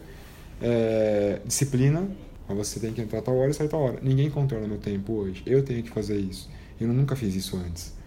É, 0.62 1.40
disciplina, 1.44 2.06
você 2.48 2.78
tem 2.78 2.92
que 2.92 3.00
entrar 3.00 3.22
tal 3.22 3.36
hora 3.36 3.50
e 3.50 3.54
sair 3.54 3.68
tal 3.68 3.80
hora. 3.80 3.98
Ninguém 4.02 4.30
controla 4.30 4.68
meu 4.68 4.78
tempo 4.78 5.14
hoje. 5.14 5.42
Eu 5.46 5.64
tenho 5.64 5.82
que 5.82 5.90
fazer 5.90 6.18
isso. 6.18 6.48
Eu 6.80 6.88
nunca 6.88 7.16
fiz 7.16 7.34
isso 7.34 7.56
antes. 7.56 7.98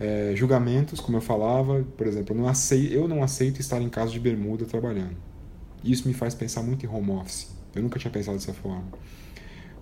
É, 0.00 0.32
julgamentos, 0.36 1.00
como 1.00 1.16
eu 1.16 1.20
falava, 1.20 1.84
por 1.96 2.06
exemplo, 2.06 2.34
eu 2.34 2.40
não, 2.40 2.48
aceito, 2.48 2.92
eu 2.92 3.08
não 3.08 3.22
aceito 3.22 3.60
estar 3.60 3.80
em 3.82 3.88
casa 3.88 4.12
de 4.12 4.20
bermuda 4.20 4.64
trabalhando. 4.64 5.16
Isso 5.82 6.06
me 6.06 6.14
faz 6.14 6.34
pensar 6.34 6.62
muito 6.62 6.86
em 6.86 6.88
home 6.88 7.10
office. 7.10 7.48
Eu 7.74 7.82
nunca 7.82 7.98
tinha 7.98 8.10
pensado 8.10 8.36
dessa 8.36 8.52
forma. 8.52 8.84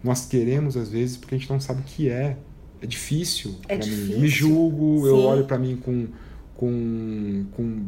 Nós 0.02 0.26
queremos, 0.26 0.76
às 0.76 0.88
vezes, 0.88 1.16
porque 1.16 1.34
a 1.34 1.38
gente 1.38 1.50
não 1.50 1.60
sabe 1.60 1.80
o 1.80 1.84
que 1.84 2.08
é. 2.08 2.36
É 2.80 2.86
difícil 2.86 3.56
É 3.68 3.76
pra 3.76 3.86
mim. 3.86 4.18
Me 4.18 4.28
julgo, 4.28 5.06
eu 5.06 5.16
Sim. 5.16 5.24
olho 5.24 5.44
pra 5.44 5.58
mim 5.58 5.76
com, 5.76 6.08
com, 6.54 7.46
com 7.52 7.86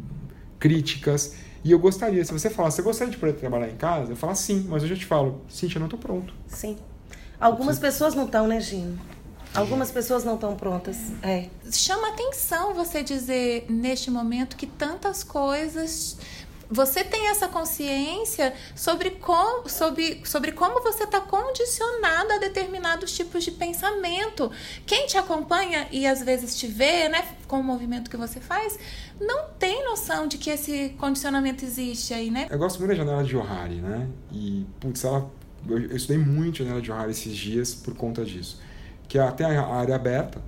críticas. 0.58 1.35
E 1.64 1.70
eu 1.70 1.78
gostaria, 1.78 2.25
se 2.25 2.32
você 2.32 2.49
falar, 2.49 2.70
você 2.70 2.82
gostaria 2.82 3.12
de 3.12 3.18
poder 3.18 3.35
trabalhar 3.35 3.68
em 3.68 3.76
casa? 3.76 4.12
Eu 4.12 4.16
falo 4.16 4.35
sim, 4.35 4.66
mas 4.68 4.82
eu 4.82 4.88
já 4.88 4.97
te 4.97 5.04
falo, 5.04 5.42
Cintia, 5.49 5.78
eu 5.78 5.80
não 5.80 5.88
tô 5.88 5.99
pronto. 5.99 6.32
Sim. 6.47 6.76
Algumas 7.38 7.78
pessoas 7.78 8.14
não 8.14 8.25
estão, 8.25 8.47
né, 8.49 8.61
Gino? 8.61 8.99
Algumas 9.54 9.90
pessoas 9.90 10.24
não 10.24 10.34
estão 10.34 10.54
prontas. 10.56 10.96
É. 11.22 11.48
chama 11.72 12.08
atenção 12.08 12.74
você 12.74 13.02
dizer 13.02 13.66
neste 13.68 14.10
momento 14.10 14.56
que 14.56 14.66
tantas 14.66 15.24
coisas 15.24 16.16
você 16.70 17.02
tem 17.02 17.28
essa 17.28 17.48
consciência 17.48 18.52
sobre 18.76 19.12
como, 19.12 19.68
sobre, 19.68 20.20
sobre 20.24 20.52
como 20.52 20.82
você 20.82 21.04
está 21.04 21.20
condicionado 21.20 22.32
a 22.32 22.38
determinados 22.38 23.16
tipos 23.16 23.42
de 23.42 23.50
pensamento. 23.50 24.50
Quem 24.86 25.06
te 25.06 25.16
acompanha 25.16 25.88
e 25.90 26.06
às 26.06 26.22
vezes 26.22 26.56
te 26.56 26.66
vê, 26.66 27.08
né, 27.08 27.26
com 27.46 27.60
o 27.60 27.64
movimento 27.64 28.10
que 28.10 28.16
você 28.16 28.38
faz, 28.38 28.78
não 29.18 29.48
tem 29.58 29.84
noção 29.84 30.26
de 30.26 30.36
que 30.36 30.50
esse 30.50 30.90
condicionamento 30.98 31.64
existe 31.64 32.12
aí, 32.12 32.30
né? 32.30 32.46
Eu 32.50 32.58
gosto 32.58 32.78
muito 32.78 32.90
da 32.90 32.96
janela 32.96 33.24
de 33.24 33.30
Johari, 33.30 33.76
né? 33.76 34.06
E, 34.30 34.66
putz, 34.78 35.04
ela, 35.04 35.30
eu, 35.66 35.78
eu 35.78 35.96
estudei 35.96 36.18
muito 36.18 36.58
janela 36.58 36.80
de 36.80 36.88
Johari 36.88 37.12
esses 37.12 37.34
dias 37.34 37.74
por 37.74 37.94
conta 37.94 38.24
disso. 38.24 38.60
Que 39.08 39.18
é 39.18 39.22
até 39.22 39.44
a 39.44 39.66
área 39.66 39.96
aberta, 39.96 40.40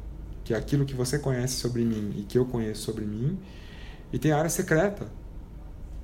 que 0.44 0.54
é 0.54 0.56
aquilo 0.56 0.84
que 0.84 0.94
você 0.94 1.18
conhece 1.18 1.54
sobre 1.54 1.84
mim 1.84 2.14
e 2.16 2.22
que 2.22 2.38
eu 2.38 2.44
conheço 2.44 2.82
sobre 2.82 3.04
mim. 3.04 3.38
E 4.12 4.18
tem 4.18 4.32
a 4.32 4.38
área 4.38 4.50
secreta, 4.50 5.06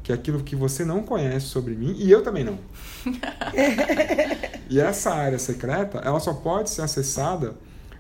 que 0.03 0.13
é 0.13 0.15
aquilo 0.15 0.43
que 0.43 0.57
você 0.57 0.85
não 0.85 1.03
conhece 1.03 1.47
sobre 1.47 1.75
mim 1.75 1.95
e 1.99 2.11
eu 2.11 2.23
também 2.23 2.45
não. 2.45 2.59
e 4.71 4.81
essa 4.81 5.13
área 5.13 5.39
secreta, 5.39 5.99
ela 5.99 6.21
só 6.21 6.33
pode 6.33 6.71
ser 6.71 6.83
acessada 6.83 7.57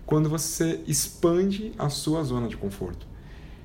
quando 0.06 0.28
você 0.28 0.80
expande 0.86 1.72
a 1.76 1.88
sua 1.88 2.22
zona 2.22 2.48
de 2.48 2.56
conforto. 2.56 3.06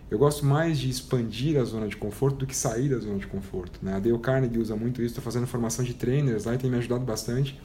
Eu 0.10 0.18
gosto 0.18 0.46
mais 0.46 0.78
de 0.78 0.90
expandir 0.90 1.58
a 1.58 1.64
zona 1.64 1.88
de 1.88 1.96
conforto 1.96 2.38
do 2.38 2.48
que 2.48 2.56
sair 2.56 2.90
da 2.90 2.98
zona 2.98 3.18
de 3.18 3.28
conforto. 3.28 3.80
Né? 3.82 3.94
A 3.94 4.00
Dale 4.00 4.18
Carnegie 4.18 4.60
usa 4.60 4.76
muito 4.76 5.02
isso, 5.02 5.12
estou 5.12 5.24
fazendo 5.24 5.48
formação 5.48 5.86
de 5.86 5.94
trainers 5.94 6.44
lá 6.44 6.56
e 6.56 6.58
tem 6.58 6.70
me 6.70 6.78
ajudado 6.78 7.06
bastante, 7.06 7.58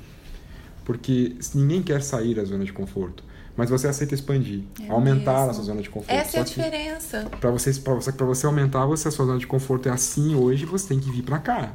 porque 0.86 1.36
ninguém 1.54 1.82
quer 1.82 2.00
sair 2.02 2.34
da 2.34 2.44
zona 2.44 2.64
de 2.64 2.72
conforto, 2.72 3.22
mas 3.56 3.68
você 3.68 3.88
aceita 3.88 4.14
expandir, 4.14 4.62
É 4.80 4.88
aumentar 4.90 5.32
mesmo. 5.38 5.50
a 5.50 5.54
sua 5.54 5.64
zona 5.64 5.82
de 5.82 5.90
conforto. 5.90 6.10
Essa 6.16 6.38
é 6.38 6.40
a 6.40 6.46
Só 6.46 6.54
que 6.54 6.60
diferença. 6.62 7.26
para 7.40 7.50
você, 7.50 7.72
pra 7.74 7.94
você, 7.94 8.12
pra 8.12 8.24
você 8.26 8.46
aumentar, 8.46 8.86
você, 8.86 9.08
a 9.08 9.10
sua 9.10 9.26
zona 9.26 9.38
de 9.38 9.46
conforto 9.46 9.88
é 9.88 9.92
assim 9.92 10.34
hoje, 10.36 10.64
você 10.64 10.88
tem 10.88 11.00
que 11.00 11.10
vir 11.10 11.22
para 11.22 11.38
cá. 11.40 11.72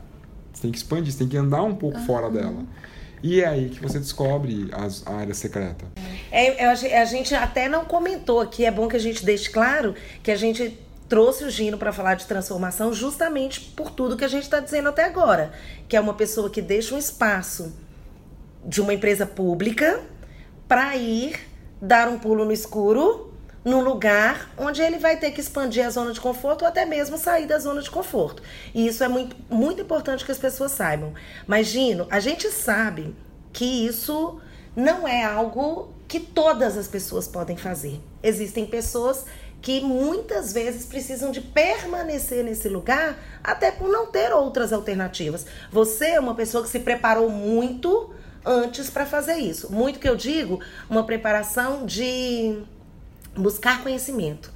Você 0.53 0.61
tem 0.63 0.71
que 0.71 0.77
expandir, 0.77 1.11
você 1.11 1.19
tem 1.19 1.27
que 1.27 1.37
andar 1.37 1.61
um 1.63 1.75
pouco 1.75 1.99
fora 1.99 2.29
dela. 2.29 2.63
E 3.23 3.41
é 3.41 3.47
aí 3.47 3.69
que 3.69 3.79
você 3.81 3.99
descobre 3.99 4.69
as, 4.73 5.05
a 5.05 5.13
área 5.13 5.33
secreta. 5.33 5.85
É, 6.31 6.65
a 6.65 7.05
gente 7.05 7.35
até 7.35 7.67
não 7.69 7.83
comentou 7.85 8.39
aqui, 8.39 8.65
é 8.65 8.71
bom 8.71 8.87
que 8.87 8.95
a 8.95 8.99
gente 8.99 9.23
deixe 9.25 9.49
claro 9.49 9.93
que 10.23 10.31
a 10.31 10.35
gente 10.35 10.79
trouxe 11.09 11.43
o 11.43 11.49
Gino 11.49 11.77
para 11.77 11.91
falar 11.91 12.15
de 12.15 12.25
transformação 12.25 12.93
justamente 12.93 13.59
por 13.75 13.91
tudo 13.91 14.15
que 14.15 14.23
a 14.23 14.27
gente 14.29 14.43
está 14.43 14.59
dizendo 14.61 14.87
até 14.89 15.03
agora, 15.03 15.51
que 15.89 15.95
é 15.97 15.99
uma 15.99 16.13
pessoa 16.13 16.49
que 16.49 16.61
deixa 16.61 16.95
um 16.95 16.97
espaço 16.97 17.73
de 18.65 18.81
uma 18.81 18.93
empresa 18.93 19.25
pública 19.25 20.01
para 20.67 20.95
ir 20.95 21.39
dar 21.81 22.07
um 22.07 22.19
pulo 22.19 22.45
no 22.45 22.51
escuro 22.51 23.31
num 23.63 23.81
lugar 23.81 24.49
onde 24.57 24.81
ele 24.81 24.97
vai 24.97 25.17
ter 25.17 25.31
que 25.31 25.39
expandir 25.39 25.85
a 25.85 25.89
zona 25.89 26.13
de 26.13 26.19
conforto 26.19 26.63
ou 26.63 26.67
até 26.67 26.85
mesmo 26.85 27.17
sair 27.17 27.45
da 27.45 27.59
zona 27.59 27.81
de 27.81 27.91
conforto. 27.91 28.41
E 28.73 28.87
isso 28.87 29.03
é 29.03 29.07
muito, 29.07 29.35
muito 29.49 29.81
importante 29.81 30.25
que 30.25 30.31
as 30.31 30.39
pessoas 30.39 30.71
saibam. 30.71 31.13
Mas, 31.45 31.67
Gino, 31.67 32.07
a 32.09 32.19
gente 32.19 32.49
sabe 32.49 33.15
que 33.53 33.85
isso 33.85 34.39
não 34.75 35.07
é 35.07 35.23
algo 35.23 35.93
que 36.07 36.19
todas 36.19 36.77
as 36.77 36.87
pessoas 36.87 37.27
podem 37.27 37.55
fazer. 37.55 38.01
Existem 38.23 38.65
pessoas 38.65 39.25
que 39.61 39.79
muitas 39.79 40.51
vezes 40.51 40.85
precisam 40.85 41.31
de 41.31 41.39
permanecer 41.39 42.43
nesse 42.43 42.67
lugar 42.67 43.15
até 43.43 43.69
por 43.69 43.87
não 43.89 44.07
ter 44.07 44.33
outras 44.33 44.73
alternativas. 44.73 45.45
Você 45.71 46.07
é 46.07 46.19
uma 46.19 46.33
pessoa 46.33 46.63
que 46.63 46.69
se 46.69 46.79
preparou 46.79 47.29
muito 47.29 48.11
antes 48.45 48.89
para 48.89 49.05
fazer 49.05 49.35
isso. 49.35 49.71
Muito 49.71 49.99
que 49.99 50.07
eu 50.07 50.15
digo, 50.15 50.59
uma 50.89 51.03
preparação 51.03 51.85
de 51.85 52.59
buscar 53.35 53.81
conhecimento, 53.83 54.51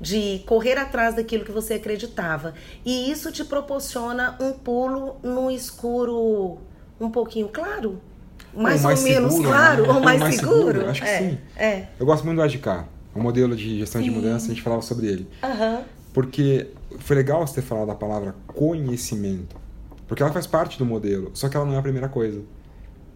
de 0.00 0.42
correr 0.46 0.76
atrás 0.76 1.14
daquilo 1.14 1.44
que 1.44 1.52
você 1.52 1.74
acreditava. 1.74 2.54
E 2.84 3.10
isso 3.10 3.32
te 3.32 3.44
proporciona 3.44 4.36
um 4.40 4.52
pulo 4.52 5.16
no 5.22 5.50
escuro 5.50 6.58
um 7.00 7.10
pouquinho 7.10 7.48
claro? 7.48 8.00
Mais 8.54 8.80
ou, 8.80 8.88
mais 8.88 9.02
menos 9.02 9.32
seguro, 9.32 9.48
claro? 9.50 9.82
né? 9.82 9.88
Ou 9.88 9.94
Ou 9.96 10.00
mais, 10.00 10.20
mais 10.20 10.34
seguro? 10.36 10.66
seguro, 10.66 10.90
acho 10.90 11.02
que 11.02 11.08
é, 11.08 11.18
sim. 11.18 11.38
É. 11.56 11.86
Eu 11.98 12.06
gosto 12.06 12.24
muito 12.24 12.38
do 12.38 12.42
AGK, 12.42 12.84
o 13.14 13.20
modelo 13.20 13.54
de 13.54 13.78
gestão 13.78 14.00
de 14.00 14.10
mudança, 14.10 14.46
a 14.46 14.48
gente 14.48 14.62
falava 14.62 14.82
sobre 14.82 15.06
ele. 15.06 15.28
Aham. 15.42 15.82
Porque 16.12 16.68
foi 16.98 17.16
legal 17.16 17.46
você 17.46 17.56
ter 17.56 17.62
falado 17.62 17.86
da 17.88 17.94
palavra 17.94 18.34
conhecimento. 18.46 19.56
Porque 20.06 20.22
ela 20.22 20.32
faz 20.32 20.46
parte 20.46 20.78
do 20.78 20.86
modelo, 20.86 21.30
só 21.34 21.48
que 21.48 21.56
ela 21.56 21.66
não 21.66 21.74
é 21.74 21.78
a 21.78 21.82
primeira 21.82 22.08
coisa. 22.08 22.40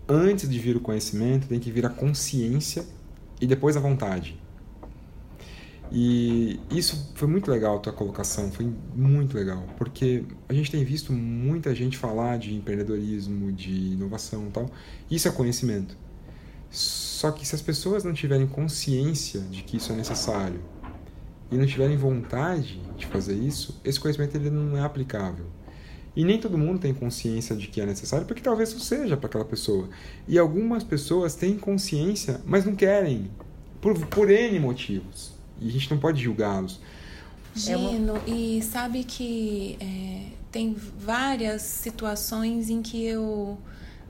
Antes 0.09 0.49
de 0.49 0.59
vir 0.59 0.77
o 0.77 0.81
conhecimento, 0.81 1.47
tem 1.47 1.61
que 1.61 1.71
vir 1.71 1.87
a 1.87 1.91
consciência 1.91 2.85
e 3.41 3.47
depois 3.47 3.77
a 3.77 3.81
vontade. 3.81 4.39
E 5.95 6.59
isso 6.71 7.13
foi 7.15 7.29
muito 7.29 7.51
legal 7.51 7.77
a 7.77 7.79
tua 7.79 7.93
colocação, 7.93 8.51
foi 8.51 8.73
muito 8.95 9.37
legal, 9.37 9.67
porque 9.77 10.25
a 10.49 10.55
gente 10.55 10.71
tem 10.71 10.83
visto 10.83 11.13
muita 11.13 11.75
gente 11.75 11.99
falar 11.99 12.39
de 12.39 12.55
empreendedorismo, 12.55 13.53
de 13.53 13.93
inovação 13.93 14.47
e 14.49 14.51
tal. 14.51 14.71
Isso 15.11 15.29
é 15.29 15.31
conhecimento. 15.31 15.95
Só 16.71 17.31
que 17.31 17.47
se 17.47 17.55
as 17.55 17.61
pessoas 17.61 18.05
não 18.05 18.15
tiverem 18.15 18.47
consciência 18.47 19.41
de 19.43 19.63
que 19.63 19.77
isso 19.77 19.93
é 19.93 19.97
necessário 19.97 20.61
e 21.51 21.59
não 21.59 21.67
tiverem 21.67 21.99
vontade 21.99 22.81
de 22.97 23.05
fazer 23.07 23.35
isso, 23.35 23.79
esse 23.85 24.01
conhecimento 24.01 24.35
ele 24.35 24.49
não 24.49 24.75
é 24.79 24.81
aplicável. 24.81 25.45
E 26.15 26.25
nem 26.25 26.39
todo 26.39 26.59
mundo 26.59 26.79
tem 26.79 26.93
consciência 26.93 27.57
de 27.57 27.67
que 27.69 27.81
é 27.81 27.87
necessário, 27.87 28.27
porque 28.27 28.43
talvez 28.43 28.73
não 28.73 28.81
seja 28.81 29.17
para 29.17 29.27
aquela 29.29 29.45
pessoa. 29.45 29.89
E 30.29 30.39
algumas 30.39 30.85
pessoas 30.85 31.35
têm 31.35 31.57
consciência, 31.57 32.41
mas 32.45 32.67
não 32.67 32.77
querem, 32.77 33.31
por, 33.81 33.99
por 34.07 34.31
N 34.31 34.59
motivos. 34.61 35.33
E 35.61 35.69
a 35.69 35.71
gente 35.71 35.91
não 35.91 35.99
pode 35.99 36.23
julgá-los. 36.23 36.81
É 37.55 37.59
Gino, 37.59 38.21
e 38.27 38.63
sabe 38.63 39.05
que 39.05 39.77
é, 39.81 40.27
tem 40.51 40.75
várias 40.75 41.63
situações 41.63 42.71
em 42.71 42.83
que 42.83 43.05
eu 43.05 43.59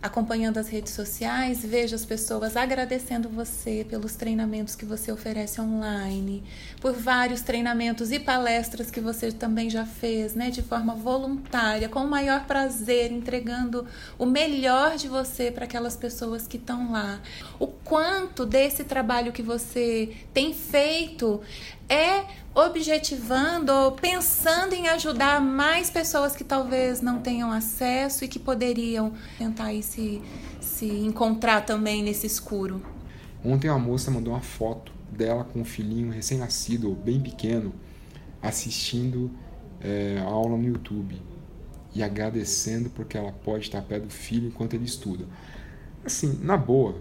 acompanhando 0.02 0.58
as 0.58 0.68
redes 0.68 0.92
sociais, 0.92 1.64
vejo 1.64 1.94
as 1.94 2.04
pessoas 2.04 2.56
agradecendo 2.56 3.28
você 3.28 3.86
pelos 3.88 4.16
treinamentos 4.16 4.74
que 4.74 4.84
você 4.84 5.12
oferece 5.12 5.60
online, 5.60 6.42
por 6.80 6.92
vários 6.92 7.40
treinamentos 7.40 8.10
e 8.10 8.18
palestras 8.18 8.90
que 8.90 9.00
você 9.00 9.30
também 9.30 9.70
já 9.70 9.86
fez, 9.86 10.34
né, 10.34 10.50
de 10.50 10.60
forma 10.60 10.94
voluntária, 10.94 11.88
com 11.88 12.00
o 12.00 12.08
maior 12.08 12.46
prazer, 12.46 13.12
entregando 13.12 13.86
o 14.18 14.26
melhor 14.26 14.96
de 14.96 15.06
você 15.06 15.52
para 15.52 15.66
aquelas 15.66 15.94
pessoas 15.94 16.48
que 16.48 16.56
estão 16.56 16.90
lá. 16.90 17.20
O 17.60 17.68
quanto 17.68 18.44
desse 18.44 18.82
trabalho 18.82 19.30
que 19.30 19.42
você 19.42 20.16
tem 20.34 20.52
feito 20.52 21.40
é 21.92 22.24
objetivando 22.54 23.92
pensando 24.00 24.74
em 24.74 24.88
ajudar 24.88 25.42
mais 25.42 25.90
pessoas 25.90 26.34
que 26.34 26.42
talvez 26.42 27.02
não 27.02 27.20
tenham 27.20 27.52
acesso 27.52 28.24
e 28.24 28.28
que 28.28 28.38
poderiam 28.38 29.12
tentar 29.36 29.70
se, 29.82 30.22
se 30.58 30.86
encontrar 30.86 31.66
também 31.66 32.02
nesse 32.02 32.26
escuro. 32.26 32.82
Ontem 33.44 33.68
uma 33.68 33.78
moça 33.78 34.10
mandou 34.10 34.32
uma 34.32 34.40
foto 34.40 34.90
dela 35.10 35.44
com 35.44 35.60
um 35.60 35.64
filhinho 35.64 36.10
recém-nascido, 36.10 36.90
bem 36.94 37.20
pequeno, 37.20 37.74
assistindo 38.40 39.30
é, 39.78 40.18
a 40.18 40.24
aula 40.24 40.56
no 40.56 40.64
YouTube 40.66 41.20
e 41.94 42.02
agradecendo 42.02 42.88
porque 42.88 43.18
ela 43.18 43.32
pode 43.32 43.64
estar 43.64 43.82
perto 43.82 44.06
do 44.06 44.12
filho 44.12 44.48
enquanto 44.48 44.72
ele 44.72 44.84
estuda. 44.84 45.26
Assim, 46.04 46.38
na 46.42 46.56
boa, 46.56 46.96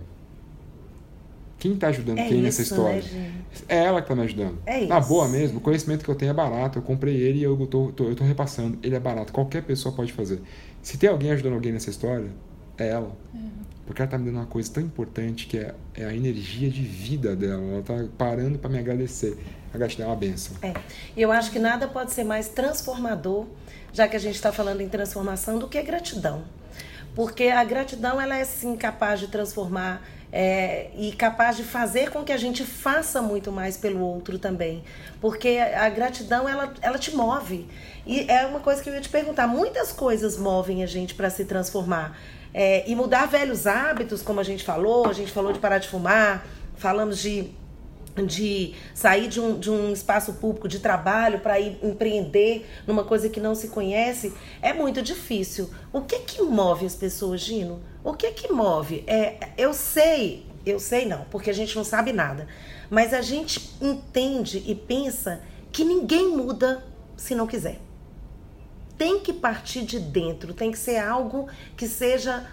quem 1.61 1.73
está 1.73 1.89
ajudando 1.89 2.17
é 2.17 2.23
quem 2.23 2.37
isso, 2.37 2.41
nessa 2.41 2.61
história? 2.63 3.03
Né, 3.03 3.31
é 3.69 3.77
ela 3.85 4.01
que 4.01 4.05
está 4.05 4.15
me 4.15 4.23
ajudando. 4.23 4.57
É 4.65 4.87
Na 4.87 4.97
isso. 4.97 5.07
boa 5.07 5.27
mesmo, 5.27 5.59
o 5.59 5.61
conhecimento 5.61 6.03
que 6.03 6.09
eu 6.09 6.15
tenho 6.15 6.31
é 6.31 6.33
barato. 6.33 6.79
Eu 6.79 6.81
comprei 6.81 7.15
ele 7.15 7.37
e 7.37 7.43
eu 7.43 7.55
tô, 7.67 7.93
eu 7.99 8.15
tô 8.15 8.23
repassando. 8.23 8.79
Ele 8.81 8.95
é 8.95 8.99
barato. 8.99 9.31
Qualquer 9.31 9.61
pessoa 9.61 9.93
pode 9.93 10.11
fazer. 10.11 10.41
Se 10.81 10.97
tem 10.97 11.07
alguém 11.07 11.29
ajudando 11.29 11.53
alguém 11.53 11.71
nessa 11.71 11.91
história, 11.91 12.31
é 12.79 12.87
ela. 12.87 13.15
É. 13.35 13.37
Porque 13.85 14.01
ela 14.01 14.07
está 14.07 14.17
me 14.17 14.25
dando 14.25 14.37
uma 14.37 14.47
coisa 14.47 14.73
tão 14.73 14.81
importante 14.81 15.45
que 15.45 15.59
é, 15.59 15.75
é 15.93 16.05
a 16.05 16.15
energia 16.15 16.67
de 16.67 16.81
vida 16.81 17.35
dela. 17.35 17.61
Ela 17.61 17.79
está 17.81 18.05
parando 18.17 18.57
para 18.57 18.71
me 18.71 18.79
agradecer. 18.79 19.37
A 19.71 19.77
gratidão 19.77 20.07
é 20.07 20.09
uma 20.09 20.15
benção. 20.15 20.57
É. 20.63 20.73
E 21.15 21.21
eu 21.21 21.31
acho 21.31 21.51
que 21.51 21.59
nada 21.59 21.87
pode 21.87 22.11
ser 22.11 22.23
mais 22.23 22.47
transformador, 22.47 23.45
já 23.93 24.07
que 24.07 24.15
a 24.15 24.19
gente 24.19 24.33
está 24.33 24.51
falando 24.51 24.81
em 24.81 24.89
transformação, 24.89 25.59
do 25.59 25.67
que 25.67 25.77
a 25.77 25.83
gratidão. 25.83 26.43
Porque 27.13 27.43
a 27.43 27.63
gratidão 27.63 28.19
ela 28.19 28.35
é 28.35 28.45
sim 28.45 28.75
capaz 28.75 29.19
de 29.19 29.27
transformar 29.27 30.01
é, 30.31 30.89
e 30.95 31.11
capaz 31.11 31.57
de 31.57 31.63
fazer 31.63 32.09
com 32.09 32.23
que 32.23 32.31
a 32.31 32.37
gente 32.37 32.63
faça 32.63 33.21
muito 33.21 33.51
mais 33.51 33.75
pelo 33.75 33.99
outro 33.99 34.39
também. 34.39 34.83
Porque 35.19 35.57
a 35.57 35.89
gratidão 35.89 36.47
ela, 36.47 36.73
ela 36.81 36.97
te 36.97 37.15
move. 37.15 37.67
E 38.05 38.21
é 38.29 38.45
uma 38.45 38.59
coisa 38.59 38.81
que 38.81 38.89
eu 38.89 38.93
ia 38.93 39.01
te 39.01 39.09
perguntar: 39.09 39.47
muitas 39.47 39.91
coisas 39.91 40.37
movem 40.37 40.83
a 40.83 40.87
gente 40.87 41.13
para 41.13 41.29
se 41.29 41.45
transformar. 41.45 42.17
É, 42.53 42.89
e 42.89 42.95
mudar 42.95 43.27
velhos 43.27 43.65
hábitos, 43.65 44.21
como 44.21 44.39
a 44.39 44.43
gente 44.43 44.63
falou, 44.63 45.07
a 45.07 45.13
gente 45.13 45.31
falou 45.31 45.53
de 45.53 45.59
parar 45.59 45.77
de 45.77 45.87
fumar, 45.87 46.45
falamos 46.75 47.19
de 47.19 47.49
de 48.25 48.73
sair 48.93 49.27
de 49.27 49.39
um, 49.39 49.57
de 49.57 49.69
um 49.69 49.93
espaço 49.93 50.33
público 50.33 50.67
de 50.67 50.79
trabalho 50.79 51.39
para 51.39 51.59
ir 51.59 51.79
empreender 51.81 52.67
numa 52.85 53.03
coisa 53.03 53.29
que 53.29 53.39
não 53.39 53.55
se 53.55 53.69
conhece 53.69 54.33
é 54.61 54.73
muito 54.73 55.01
difícil. 55.01 55.69
O 55.93 56.01
que 56.01 56.19
que 56.19 56.41
move 56.41 56.85
as 56.85 56.95
pessoas, 56.95 57.41
Gino? 57.41 57.81
O 58.03 58.13
que 58.13 58.31
que 58.31 58.51
move? 58.51 59.03
É, 59.07 59.49
eu 59.57 59.73
sei, 59.73 60.45
eu 60.65 60.79
sei 60.79 61.05
não, 61.05 61.25
porque 61.31 61.49
a 61.49 61.53
gente 61.53 61.75
não 61.75 61.83
sabe 61.83 62.11
nada, 62.11 62.47
mas 62.89 63.13
a 63.13 63.21
gente 63.21 63.75
entende 63.81 64.63
e 64.65 64.75
pensa 64.75 65.41
que 65.71 65.85
ninguém 65.85 66.35
muda 66.35 66.83
se 67.15 67.35
não 67.35 67.47
quiser. 67.47 67.79
Tem 68.97 69.19
que 69.19 69.33
partir 69.33 69.83
de 69.83 69.99
dentro, 69.99 70.53
tem 70.53 70.71
que 70.71 70.77
ser 70.77 70.97
algo 70.97 71.47
que 71.77 71.87
seja 71.87 72.45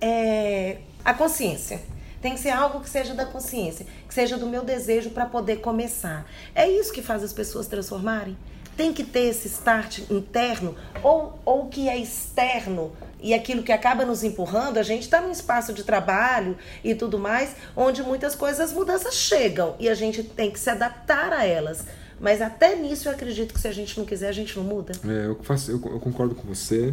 é, 0.00 0.78
a 1.04 1.14
consciência. 1.14 1.80
Tem 2.26 2.34
que 2.34 2.40
ser 2.40 2.50
algo 2.50 2.80
que 2.80 2.90
seja 2.90 3.14
da 3.14 3.24
consciência, 3.24 3.86
que 4.08 4.12
seja 4.12 4.36
do 4.36 4.48
meu 4.48 4.64
desejo 4.64 5.10
para 5.10 5.26
poder 5.26 5.60
começar. 5.60 6.28
É 6.56 6.68
isso 6.68 6.92
que 6.92 7.00
faz 7.00 7.22
as 7.22 7.32
pessoas 7.32 7.68
transformarem? 7.68 8.36
Tem 8.76 8.92
que 8.92 9.04
ter 9.04 9.26
esse 9.26 9.46
start 9.46 10.00
interno 10.10 10.74
ou 11.04 11.38
o 11.46 11.66
que 11.66 11.88
é 11.88 11.96
externo 11.96 12.90
e 13.20 13.32
aquilo 13.32 13.62
que 13.62 13.70
acaba 13.70 14.04
nos 14.04 14.24
empurrando. 14.24 14.78
A 14.78 14.82
gente 14.82 15.02
está 15.02 15.20
num 15.20 15.30
espaço 15.30 15.72
de 15.72 15.84
trabalho 15.84 16.58
e 16.82 16.96
tudo 16.96 17.16
mais, 17.16 17.54
onde 17.76 18.02
muitas 18.02 18.34
coisas, 18.34 18.58
as 18.58 18.72
mudanças 18.72 19.14
chegam 19.14 19.76
e 19.78 19.88
a 19.88 19.94
gente 19.94 20.24
tem 20.24 20.50
que 20.50 20.58
se 20.58 20.68
adaptar 20.68 21.32
a 21.32 21.44
elas. 21.46 21.84
Mas 22.18 22.42
até 22.42 22.74
nisso 22.74 23.08
eu 23.08 23.12
acredito 23.12 23.54
que 23.54 23.60
se 23.60 23.68
a 23.68 23.72
gente 23.72 23.96
não 23.96 24.04
quiser, 24.04 24.30
a 24.30 24.32
gente 24.32 24.56
não 24.56 24.64
muda. 24.64 24.94
É, 25.04 25.26
eu, 25.26 25.38
faço, 25.44 25.70
eu, 25.70 25.80
eu 25.92 26.00
concordo 26.00 26.34
com 26.34 26.42
você. 26.42 26.92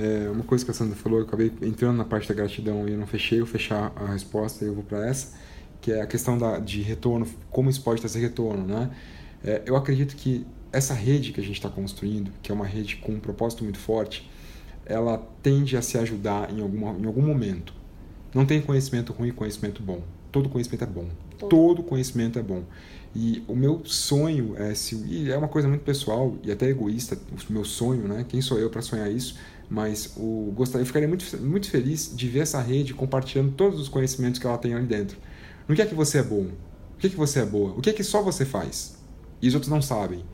É, 0.00 0.30
uma 0.30 0.44
coisa 0.44 0.64
que 0.64 0.70
a 0.70 0.74
Sandra 0.74 0.96
falou, 0.96 1.18
eu 1.18 1.26
acabei 1.26 1.52
entrando 1.60 1.98
na 1.98 2.06
parte 2.06 2.26
da 2.26 2.32
gratidão 2.32 2.88
e 2.88 2.92
eu 2.92 2.98
não 2.98 3.06
fechei, 3.06 3.38
eu 3.38 3.44
fechar 3.44 3.92
a 3.94 4.06
resposta 4.06 4.64
e 4.64 4.68
eu 4.68 4.74
vou 4.74 4.82
para 4.82 5.06
essa, 5.06 5.34
que 5.78 5.92
é 5.92 6.00
a 6.00 6.06
questão 6.06 6.38
da, 6.38 6.58
de 6.58 6.80
retorno, 6.80 7.26
como 7.50 7.68
isso 7.68 7.82
pode 7.82 8.00
trazer 8.00 8.18
retorno, 8.20 8.66
né? 8.66 8.90
É, 9.44 9.60
eu 9.66 9.76
acredito 9.76 10.16
que 10.16 10.46
essa 10.72 10.94
rede 10.94 11.32
que 11.32 11.40
a 11.40 11.42
gente 11.42 11.56
está 11.56 11.68
construindo, 11.68 12.30
que 12.42 12.50
é 12.50 12.54
uma 12.54 12.64
rede 12.64 12.96
com 12.96 13.12
um 13.12 13.20
propósito 13.20 13.62
muito 13.62 13.78
forte, 13.78 14.26
ela 14.86 15.18
tende 15.42 15.76
a 15.76 15.82
se 15.82 15.98
ajudar 15.98 16.50
em, 16.50 16.62
alguma, 16.62 16.92
em 16.92 17.04
algum 17.04 17.22
momento. 17.22 17.74
Não 18.34 18.46
tem 18.46 18.62
conhecimento 18.62 19.12
ruim 19.12 19.28
e 19.28 19.32
conhecimento 19.32 19.82
bom. 19.82 20.02
Todo 20.32 20.48
conhecimento 20.48 20.84
é 20.84 20.86
bom. 20.86 21.08
Todo, 21.38 21.50
Todo 21.50 21.82
conhecimento 21.82 22.38
é 22.38 22.42
bom. 22.42 22.62
E 23.14 23.42
o 23.46 23.54
meu 23.54 23.82
sonho 23.84 24.54
é 24.56 24.72
se 24.74 24.94
e 24.94 25.30
é 25.30 25.36
uma 25.36 25.48
coisa 25.48 25.68
muito 25.68 25.82
pessoal 25.82 26.36
e 26.42 26.50
até 26.50 26.68
egoísta, 26.68 27.18
o 27.48 27.52
meu 27.52 27.64
sonho, 27.64 28.08
né? 28.08 28.24
Quem 28.26 28.40
sou 28.40 28.58
eu 28.58 28.70
para 28.70 28.80
sonhar 28.80 29.10
isso? 29.10 29.36
Mas 29.70 30.14
o 30.16 30.52
gostaria, 30.56 30.82
eu 30.82 30.86
ficaria 30.86 31.06
muito 31.06 31.24
muito 31.38 31.70
feliz 31.70 32.12
de 32.14 32.28
ver 32.28 32.40
essa 32.40 32.60
rede 32.60 32.92
compartilhando 32.92 33.52
todos 33.52 33.78
os 33.78 33.88
conhecimentos 33.88 34.40
que 34.40 34.46
ela 34.46 34.58
tem 34.58 34.74
ali 34.74 34.84
dentro. 34.84 35.16
No 35.68 35.76
que 35.76 35.80
é 35.80 35.86
que 35.86 35.94
você 35.94 36.18
é 36.18 36.22
bom? 36.24 36.48
O 36.94 36.98
que 36.98 37.06
é 37.06 37.10
que 37.10 37.16
você 37.16 37.38
é 37.38 37.46
boa? 37.46 37.70
O 37.78 37.80
que 37.80 37.88
é 37.88 37.92
que 37.92 38.02
só 38.02 38.20
você 38.20 38.44
faz? 38.44 38.98
E 39.40 39.46
os 39.46 39.54
outros 39.54 39.70
não 39.70 39.80
sabem. 39.80 40.24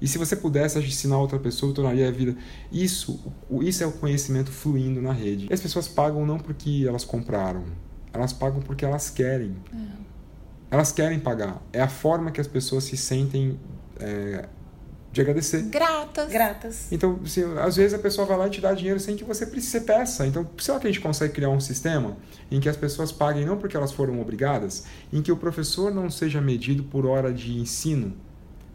E 0.00 0.08
se 0.08 0.18
você 0.18 0.34
pudesse 0.34 0.78
ensinar 0.78 1.18
outra 1.18 1.38
pessoa, 1.38 1.72
tornaria 1.72 2.08
a 2.08 2.10
vida. 2.10 2.34
Isso, 2.72 3.20
isso 3.62 3.84
é 3.84 3.86
o 3.86 3.92
conhecimento 3.92 4.50
fluindo 4.50 5.00
na 5.00 5.12
rede. 5.12 5.46
E 5.48 5.52
as 5.52 5.60
pessoas 5.60 5.86
pagam 5.86 6.26
não 6.26 6.38
porque 6.38 6.84
elas 6.86 7.04
compraram, 7.04 7.64
elas 8.12 8.32
pagam 8.32 8.60
porque 8.60 8.84
elas 8.84 9.08
querem. 9.08 9.54
É. 9.72 10.00
Elas 10.72 10.90
querem 10.90 11.18
pagar. 11.20 11.62
É 11.72 11.80
a 11.80 11.88
forma 11.88 12.30
que 12.30 12.40
as 12.40 12.46
pessoas 12.46 12.84
se 12.84 12.96
sentem 12.96 13.58
é, 13.98 14.48
de 15.12 15.20
agradecer. 15.20 15.62
Gratas. 15.62 16.30
Gratas. 16.30 16.86
Então, 16.92 17.18
assim, 17.24 17.42
às 17.58 17.76
vezes 17.76 17.94
a 17.94 17.98
pessoa 17.98 18.26
vai 18.26 18.36
lá 18.36 18.46
e 18.46 18.50
te 18.50 18.60
dá 18.60 18.72
dinheiro 18.72 19.00
sem 19.00 19.16
que 19.16 19.24
você 19.24 19.44
precise 19.44 19.80
peça. 19.80 20.26
Então, 20.26 20.48
será 20.58 20.78
que 20.78 20.86
a 20.86 20.90
gente 20.90 21.00
consegue 21.00 21.34
criar 21.34 21.50
um 21.50 21.60
sistema 21.60 22.16
em 22.50 22.60
que 22.60 22.68
as 22.68 22.76
pessoas 22.76 23.10
paguem 23.10 23.44
não 23.44 23.56
porque 23.56 23.76
elas 23.76 23.92
foram 23.92 24.20
obrigadas, 24.20 24.84
em 25.12 25.20
que 25.20 25.32
o 25.32 25.36
professor 25.36 25.92
não 25.92 26.08
seja 26.10 26.40
medido 26.40 26.84
por 26.84 27.06
hora 27.06 27.32
de 27.32 27.58
ensino, 27.58 28.14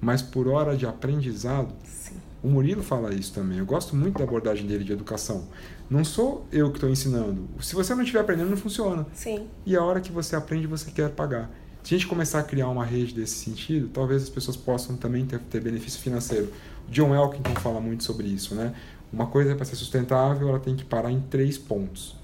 mas 0.02 0.22
por 0.22 0.48
hora 0.48 0.76
de 0.76 0.86
aprendizado? 0.86 1.74
Sim. 1.84 2.16
O 2.44 2.48
Murilo 2.48 2.84
fala 2.84 3.14
isso 3.14 3.34
também. 3.34 3.58
Eu 3.58 3.66
gosto 3.66 3.96
muito 3.96 4.20
da 4.20 4.24
abordagem 4.24 4.68
dele 4.68 4.84
de 4.84 4.92
educação. 4.92 5.48
Não 5.90 6.04
sou 6.04 6.46
eu 6.52 6.70
que 6.70 6.78
estou 6.78 6.90
ensinando. 6.90 7.48
Se 7.60 7.74
você 7.74 7.96
não 7.96 8.02
estiver 8.02 8.20
aprendendo, 8.20 8.50
não 8.50 8.58
funciona. 8.58 9.06
Sim. 9.14 9.48
E 9.66 9.76
a 9.76 9.84
hora 9.84 10.00
que 10.02 10.12
você 10.12 10.36
aprende, 10.36 10.68
você 10.68 10.92
quer 10.92 11.10
pagar. 11.10 11.50
Se 11.86 11.94
a 11.94 11.98
gente 12.00 12.08
começar 12.08 12.40
a 12.40 12.44
criar 12.44 12.68
uma 12.68 12.84
rede 12.84 13.14
desse 13.14 13.36
sentido, 13.36 13.90
talvez 13.90 14.24
as 14.24 14.30
pessoas 14.30 14.58
possam 14.58 14.98
também 14.98 15.24
ter, 15.24 15.38
ter 15.38 15.62
benefício 15.62 16.00
financeiro. 16.00 16.52
John 16.90 17.14
Elkington 17.14 17.54
fala 17.62 17.80
muito 17.80 18.04
sobre 18.04 18.26
isso, 18.26 18.56
né? 18.56 18.74
Uma 19.14 19.28
coisa 19.28 19.56
para 19.56 19.66
ser 19.66 19.76
sustentável, 19.76 20.50
ela 20.50 20.60
tem 20.60 20.76
que 20.76 20.84
parar 20.84 21.12
em 21.12 21.22
três 21.22 21.60
pontos: 21.60 22.16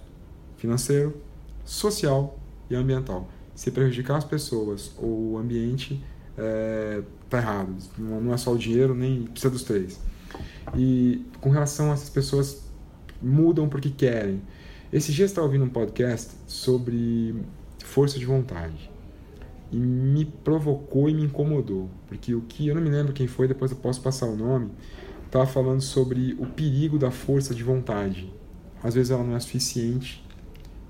financeiro, 0.58 1.16
social 1.64 2.40
e 2.72 2.76
ambiental. 2.76 3.30
Se 3.54 3.70
prejudicar 3.70 4.18
as 4.18 4.24
pessoas 4.24 4.94
ou 4.98 5.34
o 5.34 5.38
ambiente, 5.38 6.04
é, 6.36 7.04
tá 7.30 7.38
errado. 7.38 7.76
Não 8.00 8.34
é 8.34 8.38
só 8.38 8.54
o 8.54 8.58
dinheiro, 8.58 8.96
nem 8.96 9.26
precisa 9.26 9.52
dos 9.52 9.62
três. 9.62 10.00
E 10.76 11.24
com 11.40 11.52
relação 11.52 11.92
a 11.92 11.94
essas 11.94 12.10
pessoas 12.10 12.64
mudam 13.22 13.70
porque 13.70 13.92
querem. 13.92 14.42
Esse 14.92 15.12
dia 15.12 15.26
estava 15.26 15.46
ouvindo 15.46 15.66
um 15.66 15.70
podcast 15.70 16.32
sobre 16.48 17.36
força 17.78 18.18
de 18.18 18.26
vontade 18.26 18.91
e 19.72 19.78
me 19.78 20.26
provocou 20.26 21.10
e 21.10 21.14
me 21.14 21.24
incomodou, 21.24 21.90
porque 22.08 22.36
o 22.36 22.42
que 22.42 22.68
eu 22.68 22.76
não 22.76 22.82
me 22.82 22.90
lembro 22.90 23.14
quem 23.14 23.28
foi, 23.28 23.48
depois 23.48 23.72
eu 23.72 23.78
posso 23.78 24.02
passar 24.02 24.28
o 24.28 24.36
nome, 24.36 24.72
estava 25.26 25.46
falando 25.46 25.82
sobre 25.82 26.36
o 26.40 26.46
perigo 26.46 27.00
da 27.00 27.10
força 27.10 27.56
de 27.56 27.64
vontade. 27.64 28.32
Às 28.84 28.96
vezes 28.96 29.12
ela 29.12 29.24
não 29.24 29.36
é 29.36 29.40
suficiente. 29.40 30.24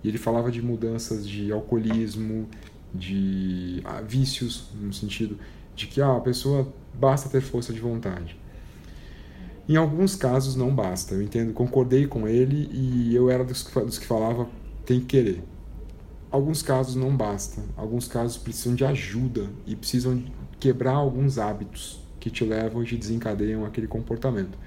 E 0.04 0.08
ele 0.08 0.18
falava 0.18 0.50
de 0.50 0.62
mudanças 0.62 1.28
de 1.28 1.52
alcoolismo, 1.52 2.50
de 2.94 3.82
ah, 3.86 4.02
vícios, 4.02 4.70
no 4.74 4.92
sentido 4.92 5.38
de 5.76 5.88
que 5.88 6.02
ah, 6.02 6.18
a 6.18 6.20
pessoa 6.20 6.74
basta 6.94 7.30
ter 7.30 7.42
força 7.42 7.72
de 7.72 7.80
vontade. 7.80 8.36
Em 9.70 9.76
alguns 9.76 10.16
casos 10.16 10.56
não 10.56 10.74
basta. 10.74 11.14
Eu 11.14 11.22
entendo, 11.22 11.54
concordei 11.54 12.08
com 12.08 12.28
ele 12.28 12.68
e 12.72 13.16
eu 13.16 13.30
era 13.30 13.44
dos 13.44 13.64
que, 13.64 13.80
dos 13.80 14.00
que 14.00 14.06
falava 14.06 14.48
tem 14.86 15.00
que 15.00 15.06
querer. 15.06 15.44
Alguns 16.32 16.62
casos 16.62 16.96
não 16.96 17.16
basta. 17.16 17.62
Alguns 17.76 18.08
casos 18.08 18.38
precisam 18.38 18.74
de 18.74 18.86
ajuda 18.86 19.50
e 19.66 19.76
precisam 19.76 20.24
quebrar 20.60 20.94
alguns 20.94 21.38
hábitos 21.38 22.00
que 22.20 22.30
te 22.30 22.46
levam 22.46 22.84
e 22.84 22.86
te 22.86 22.96
desencadeiam 22.96 23.66
aquele 23.66 23.88
comportamento. 23.88 24.58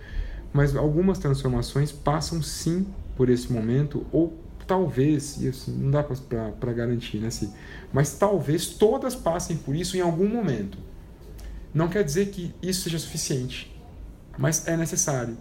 Mas 0.53 0.77
algumas 0.77 1.18
transformações 1.18 1.90
passam 1.90 2.42
sim 2.42 2.87
por 3.16 3.31
esse 3.31 3.50
momento 3.53 4.05
ou 4.12 4.37
talvez, 4.66 5.40
e 5.40 5.48
assim, 5.48 5.72
não 5.72 5.90
dá 5.90 6.03
para 6.03 6.72
garantir, 6.72 7.18
né? 7.18 7.29
Assim, 7.29 7.53
mas 7.92 8.14
talvez 8.14 8.66
todas 8.66 9.14
passem 9.14 9.57
por 9.57 9.74
isso 9.74 9.96
em 9.96 10.00
algum 10.00 10.29
momento. 10.29 10.79
Não 11.72 11.88
quer 11.88 12.05
dizer 12.05 12.31
que 12.31 12.55
isso 12.62 12.83
seja 12.83 12.98
suficiente, 12.98 13.74
mas 14.38 14.66
é 14.66 14.77
necessário. 14.77 15.37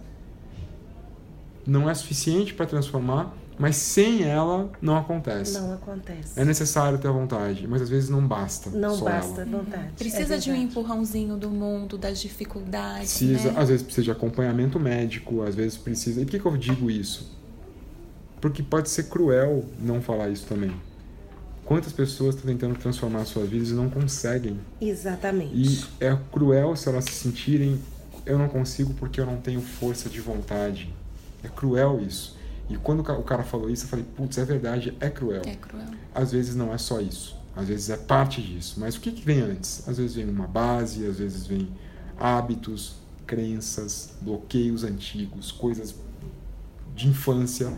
Não 1.66 1.88
é 1.88 1.94
suficiente 1.94 2.52
para 2.52 2.66
transformar, 2.66 3.34
mas 3.58 3.76
sem 3.76 4.22
ela 4.22 4.70
não 4.80 4.96
acontece. 4.96 5.58
Não 5.58 5.72
acontece. 5.72 6.38
É 6.38 6.44
necessário 6.44 6.98
ter 6.98 7.08
a 7.08 7.12
vontade, 7.12 7.66
mas 7.68 7.82
às 7.82 7.88
vezes 7.88 8.08
não 8.08 8.26
basta. 8.26 8.70
Não 8.70 8.96
só 8.96 9.04
basta 9.04 9.42
ela. 9.42 9.50
vontade. 9.50 9.92
Precisa 9.96 10.34
é 10.34 10.38
de 10.38 10.50
um 10.50 10.54
empurrãozinho 10.54 11.36
do 11.36 11.50
mundo, 11.50 11.96
das 11.96 12.20
dificuldades. 12.20 13.16
Precisa, 13.16 13.52
né? 13.52 13.60
às 13.60 13.68
vezes 13.68 13.82
precisa 13.82 14.04
de 14.04 14.10
acompanhamento 14.10 14.78
médico, 14.80 15.42
às 15.42 15.54
vezes 15.54 15.76
precisa. 15.76 16.20
E 16.20 16.24
por 16.24 16.30
que, 16.32 16.38
que 16.40 16.46
eu 16.46 16.56
digo 16.56 16.90
isso? 16.90 17.32
Porque 18.40 18.62
pode 18.62 18.90
ser 18.90 19.04
cruel 19.04 19.64
não 19.78 20.02
falar 20.02 20.28
isso 20.28 20.46
também. 20.46 20.74
Quantas 21.64 21.92
pessoas 21.92 22.34
estão 22.34 22.50
tentando 22.50 22.78
transformar 22.78 23.24
suas 23.24 23.48
vidas 23.48 23.70
e 23.70 23.72
não 23.72 23.88
conseguem? 23.88 24.60
Exatamente. 24.80 25.54
E 26.00 26.04
é 26.04 26.16
cruel 26.30 26.76
se 26.76 26.88
elas 26.88 27.04
se 27.04 27.12
sentirem 27.12 27.80
eu 28.26 28.38
não 28.38 28.48
consigo 28.48 28.94
porque 28.94 29.20
eu 29.20 29.26
não 29.26 29.36
tenho 29.36 29.60
força 29.60 30.08
de 30.08 30.20
vontade. 30.20 30.92
É 31.42 31.48
cruel 31.48 32.00
isso. 32.00 32.36
E 32.68 32.76
quando 32.76 33.00
o 33.00 33.02
ca- 33.04 33.18
o 33.18 33.22
cara 33.22 33.42
falou 33.42 33.68
isso, 33.68 33.84
eu 33.84 33.88
falei, 33.88 34.04
putz, 34.16 34.38
é 34.38 34.44
verdade, 34.44 34.96
é 35.00 35.10
cruel. 35.10 35.42
É 35.44 35.54
cruel. 35.54 35.86
Às 36.14 36.32
vezes 36.32 36.54
não 36.54 36.72
é 36.72 36.78
só 36.78 37.00
isso. 37.00 37.36
Às 37.54 37.68
vezes 37.68 37.90
é 37.90 37.96
parte 37.96 38.40
disso. 38.42 38.76
Mas 38.78 38.96
o 38.96 39.00
que, 39.00 39.12
que 39.12 39.22
vem 39.24 39.40
antes? 39.40 39.86
Às 39.88 39.98
vezes 39.98 40.14
vem 40.16 40.28
uma 40.28 40.46
base, 40.46 41.06
às 41.06 41.18
vezes 41.18 41.46
vem 41.46 41.68
hábitos, 42.18 42.94
crenças, 43.26 44.14
bloqueios 44.20 44.82
antigos, 44.84 45.52
coisas 45.52 45.94
de 46.94 47.08
infância 47.08 47.72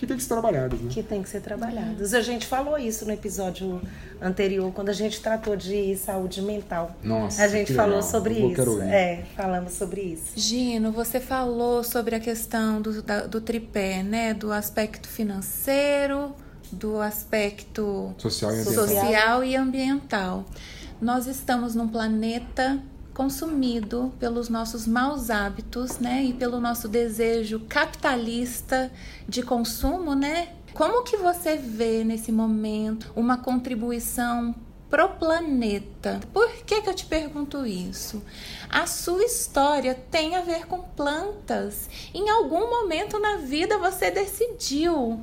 que 0.00 0.06
tem 0.06 0.16
que 0.16 0.22
ser 0.22 0.28
trabalhadas, 0.30 0.80
né? 0.80 0.90
que 0.90 1.02
tem 1.02 1.22
que 1.22 1.28
ser 1.28 1.40
trabalhados. 1.42 2.14
A 2.14 2.20
gente 2.22 2.46
falou 2.46 2.78
isso 2.78 3.04
no 3.04 3.12
episódio 3.12 3.80
anterior, 4.20 4.72
quando 4.72 4.88
a 4.88 4.94
gente 4.94 5.20
tratou 5.20 5.54
de 5.56 5.94
saúde 5.96 6.40
mental. 6.40 6.96
Nossa, 7.02 7.44
A 7.44 7.48
gente 7.48 7.66
que 7.68 7.74
falou 7.74 7.96
legal. 7.96 8.10
sobre 8.10 8.40
Eu 8.40 8.50
isso. 8.50 8.80
É, 8.82 9.24
falamos 9.36 9.72
sobre 9.74 10.00
isso. 10.00 10.32
Gino, 10.36 10.90
você 10.90 11.20
falou 11.20 11.84
sobre 11.84 12.14
a 12.14 12.20
questão 12.20 12.80
do, 12.80 13.02
da- 13.02 13.26
do 13.26 13.40
tripé, 13.42 14.02
né? 14.02 14.32
Do 14.32 14.50
aspecto 14.52 15.06
financeiro, 15.06 16.34
do 16.72 17.00
aspecto 17.00 18.14
Social 18.16 18.50
e 18.52 18.60
ambiental. 18.60 18.86
social 18.88 19.44
e 19.44 19.56
ambiental. 19.56 20.44
Nós 21.00 21.26
estamos 21.26 21.74
num 21.74 21.88
planeta 21.88 22.78
consumido 23.20 24.10
pelos 24.18 24.48
nossos 24.48 24.86
maus 24.86 25.28
hábitos, 25.28 25.98
né, 25.98 26.24
e 26.24 26.32
pelo 26.32 26.58
nosso 26.58 26.88
desejo 26.88 27.60
capitalista 27.68 28.90
de 29.28 29.42
consumo, 29.42 30.14
né? 30.14 30.54
Como 30.72 31.04
que 31.04 31.18
você 31.18 31.54
vê 31.54 32.02
nesse 32.02 32.32
momento 32.32 33.12
uma 33.14 33.36
contribuição 33.36 34.54
pro 34.88 35.06
planeta? 35.10 36.18
Por 36.32 36.50
que 36.64 36.80
que 36.80 36.88
eu 36.88 36.94
te 36.94 37.04
pergunto 37.04 37.66
isso? 37.66 38.22
A 38.70 38.86
sua 38.86 39.22
história 39.22 39.94
tem 40.10 40.34
a 40.34 40.40
ver 40.40 40.66
com 40.66 40.78
plantas. 40.78 41.90
Em 42.14 42.30
algum 42.30 42.70
momento 42.70 43.18
na 43.18 43.36
vida 43.36 43.76
você 43.76 44.10
decidiu 44.10 45.22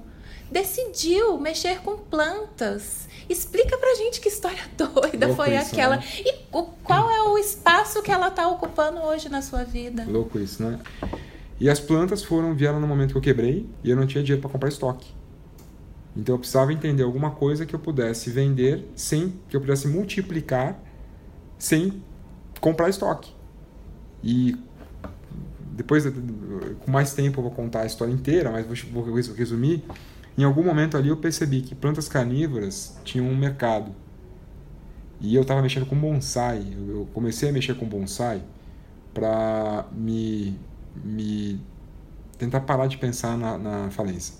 decidiu 0.51 1.37
mexer 1.37 1.81
com 1.81 1.97
plantas. 1.97 3.06
Explica 3.29 3.77
pra 3.77 3.93
gente 3.95 4.21
que 4.21 4.29
história 4.29 4.63
doida 4.77 5.27
Louco 5.27 5.43
foi 5.43 5.55
isso, 5.55 5.73
aquela. 5.73 5.97
né? 5.97 6.03
E 6.19 6.33
o- 6.51 6.63
qual 6.83 7.09
é 7.11 7.21
o 7.23 7.37
espaço 7.37 8.01
que 8.01 8.11
ela 8.11 8.31
tá 8.31 8.47
ocupando 8.47 8.99
hoje 9.01 9.27
na 9.29 9.41
sua 9.41 9.63
vida? 9.63 10.05
Louco 10.07 10.39
isso, 10.39 10.63
né? 10.63 10.79
E 11.59 11.69
as 11.69 11.79
plantas 11.79 12.23
foram 12.23 12.53
vieram 12.55 12.79
no 12.79 12.87
momento 12.87 13.11
que 13.11 13.17
eu 13.17 13.21
quebrei 13.21 13.67
e 13.83 13.89
eu 13.89 13.95
não 13.97 14.05
tinha 14.07 14.23
dinheiro 14.23 14.41
para 14.41 14.49
comprar 14.51 14.69
estoque. 14.69 15.11
Então 16.15 16.35
eu 16.35 16.39
precisava 16.39 16.71
entender 16.73 17.03
alguma 17.03 17.31
coisa 17.31 17.65
que 17.65 17.75
eu 17.75 17.79
pudesse 17.79 18.29
vender 18.29 18.87
sem 18.95 19.33
que 19.49 19.55
eu 19.55 19.61
pudesse 19.61 19.87
multiplicar 19.87 20.79
sem 21.59 22.01
comprar 22.61 22.89
estoque. 22.89 23.31
E 24.23 24.55
depois 25.73 26.05
com 26.85 26.91
mais 26.91 27.13
tempo 27.13 27.39
eu 27.39 27.43
vou 27.43 27.51
contar 27.51 27.81
a 27.81 27.85
história 27.85 28.11
inteira, 28.11 28.51
mas 28.51 28.65
vou, 28.91 29.03
vou 29.03 29.13
resumir. 29.15 29.83
Em 30.37 30.43
algum 30.43 30.63
momento 30.63 30.95
ali 30.95 31.09
eu 31.09 31.17
percebi 31.17 31.61
que 31.61 31.73
plantas 31.73 32.07
carnívoras 32.07 32.97
tinham 33.03 33.27
um 33.27 33.35
mercado. 33.35 33.91
E 35.19 35.35
eu 35.35 35.41
estava 35.41 35.61
mexendo 35.61 35.85
com 35.85 35.95
bonsai. 35.95 36.63
Eu 36.87 37.07
comecei 37.13 37.49
a 37.49 37.51
mexer 37.51 37.75
com 37.75 37.87
bonsai 37.87 38.43
para 39.13 39.85
me, 39.91 40.59
me 41.03 41.59
tentar 42.37 42.61
parar 42.61 42.85
de 42.85 42.97
pensar 42.97 43.35
na, 43.35 43.57
na 43.57 43.89
falência. 43.89 44.35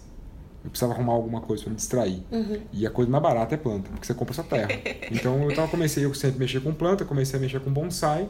Eu 0.64 0.70
precisava 0.70 0.94
arrumar 0.94 1.14
alguma 1.14 1.42
coisa 1.42 1.64
para 1.64 1.72
me 1.72 1.78
distrair. 1.78 2.24
E 2.72 2.86
a 2.86 2.92
coisa 2.92 3.10
mais 3.10 3.24
barata 3.24 3.56
é 3.56 3.58
planta, 3.58 3.90
porque 3.90 4.06
você 4.06 4.14
compra 4.14 4.34
sua 4.34 4.44
terra. 4.44 4.70
Então 5.10 5.50
eu 5.50 5.56
tava, 5.56 5.70
comecei, 5.70 6.04
eu 6.04 6.14
sempre 6.14 6.40
mexer 6.40 6.60
com 6.60 6.74
planta, 6.74 7.06
comecei 7.06 7.40
a 7.40 7.42
mexer 7.42 7.62
com 7.62 7.72
bonsai. 7.72 8.30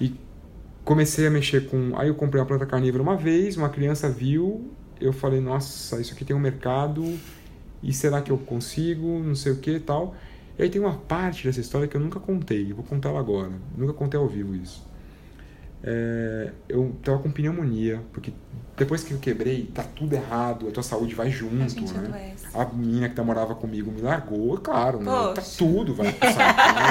E 0.00 0.14
comecei 0.84 1.26
a 1.26 1.30
mexer 1.30 1.68
com. 1.70 1.96
Aí 1.96 2.08
eu 2.08 2.14
comprei 2.14 2.40
uma 2.40 2.46
planta 2.46 2.66
carnívora 2.66 3.02
uma 3.02 3.16
vez, 3.16 3.56
uma 3.56 3.68
criança 3.68 4.10
viu, 4.10 4.70
eu 5.00 5.12
falei, 5.12 5.40
nossa, 5.40 6.00
isso 6.00 6.12
aqui 6.12 6.24
tem 6.24 6.34
um 6.34 6.40
mercado, 6.40 7.04
e 7.82 7.92
será 7.92 8.20
que 8.20 8.30
eu 8.30 8.38
consigo? 8.38 9.18
Não 9.20 9.34
sei 9.34 9.52
o 9.52 9.56
que 9.56 9.72
e 9.72 9.80
tal. 9.80 10.14
E 10.58 10.62
aí 10.62 10.68
tem 10.68 10.80
uma 10.80 10.94
parte 10.94 11.46
dessa 11.46 11.60
história 11.60 11.86
que 11.86 11.96
eu 11.96 12.00
nunca 12.00 12.18
contei, 12.18 12.70
eu 12.70 12.76
vou 12.76 12.84
contar 12.84 13.10
ela 13.10 13.20
agora. 13.20 13.52
Nunca 13.76 13.92
contei 13.92 14.18
ao 14.18 14.26
vivo 14.26 14.54
isso. 14.56 14.86
É, 15.82 16.50
eu 16.68 16.96
tava 17.04 17.20
com 17.20 17.30
pneumonia, 17.30 18.02
porque 18.12 18.32
depois 18.76 19.04
que 19.04 19.12
eu 19.12 19.18
quebrei, 19.18 19.70
tá 19.72 19.82
tudo 19.82 20.12
errado, 20.14 20.68
a 20.68 20.70
tua 20.72 20.82
saúde 20.82 21.14
vai 21.14 21.30
junto, 21.30 21.62
A 21.62 21.68
gente 21.68 21.92
né? 21.94 22.08
adoece. 22.08 22.46
A 22.52 22.64
menina 22.64 23.08
que 23.08 23.14
tá, 23.14 23.22
morava 23.22 23.54
comigo 23.54 23.90
me 23.92 24.00
largou, 24.00 24.58
claro, 24.58 24.98
né? 24.98 25.04
Tá 25.34 25.42
tudo 25.56 25.94
vai 25.94 26.06
né? 26.08 26.14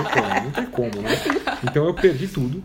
Então, 0.09 0.43
não 0.43 0.51
tem 0.51 0.65
como, 0.67 1.01
né? 1.01 1.09
Então 1.63 1.85
eu 1.85 1.93
perdi 1.93 2.27
tudo. 2.27 2.63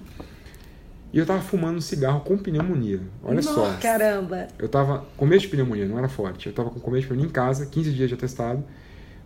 E 1.13 1.19
eu 1.19 1.27
tava 1.27 1.41
fumando 1.41 1.77
um 1.77 1.81
cigarro 1.81 2.21
com 2.21 2.39
pneumonia. 2.39 3.01
Olha 3.23 3.43
só. 3.43 3.77
Caramba. 3.81 4.49
Eu 4.59 4.69
tava 4.69 5.05
com 5.17 5.27
medo 5.27 5.43
de 5.43 5.49
pneumonia, 5.49 5.87
não 5.87 5.99
era 5.99 6.09
forte. 6.09 6.47
Eu 6.47 6.55
tava 6.55 6.71
com 6.71 6.81
começo 6.81 7.03
de 7.03 7.09
pneumonia 7.09 7.29
em 7.29 7.33
casa, 7.33 7.67
15 7.67 7.93
dias 7.93 8.09
de 8.09 8.15
atestado, 8.15 8.65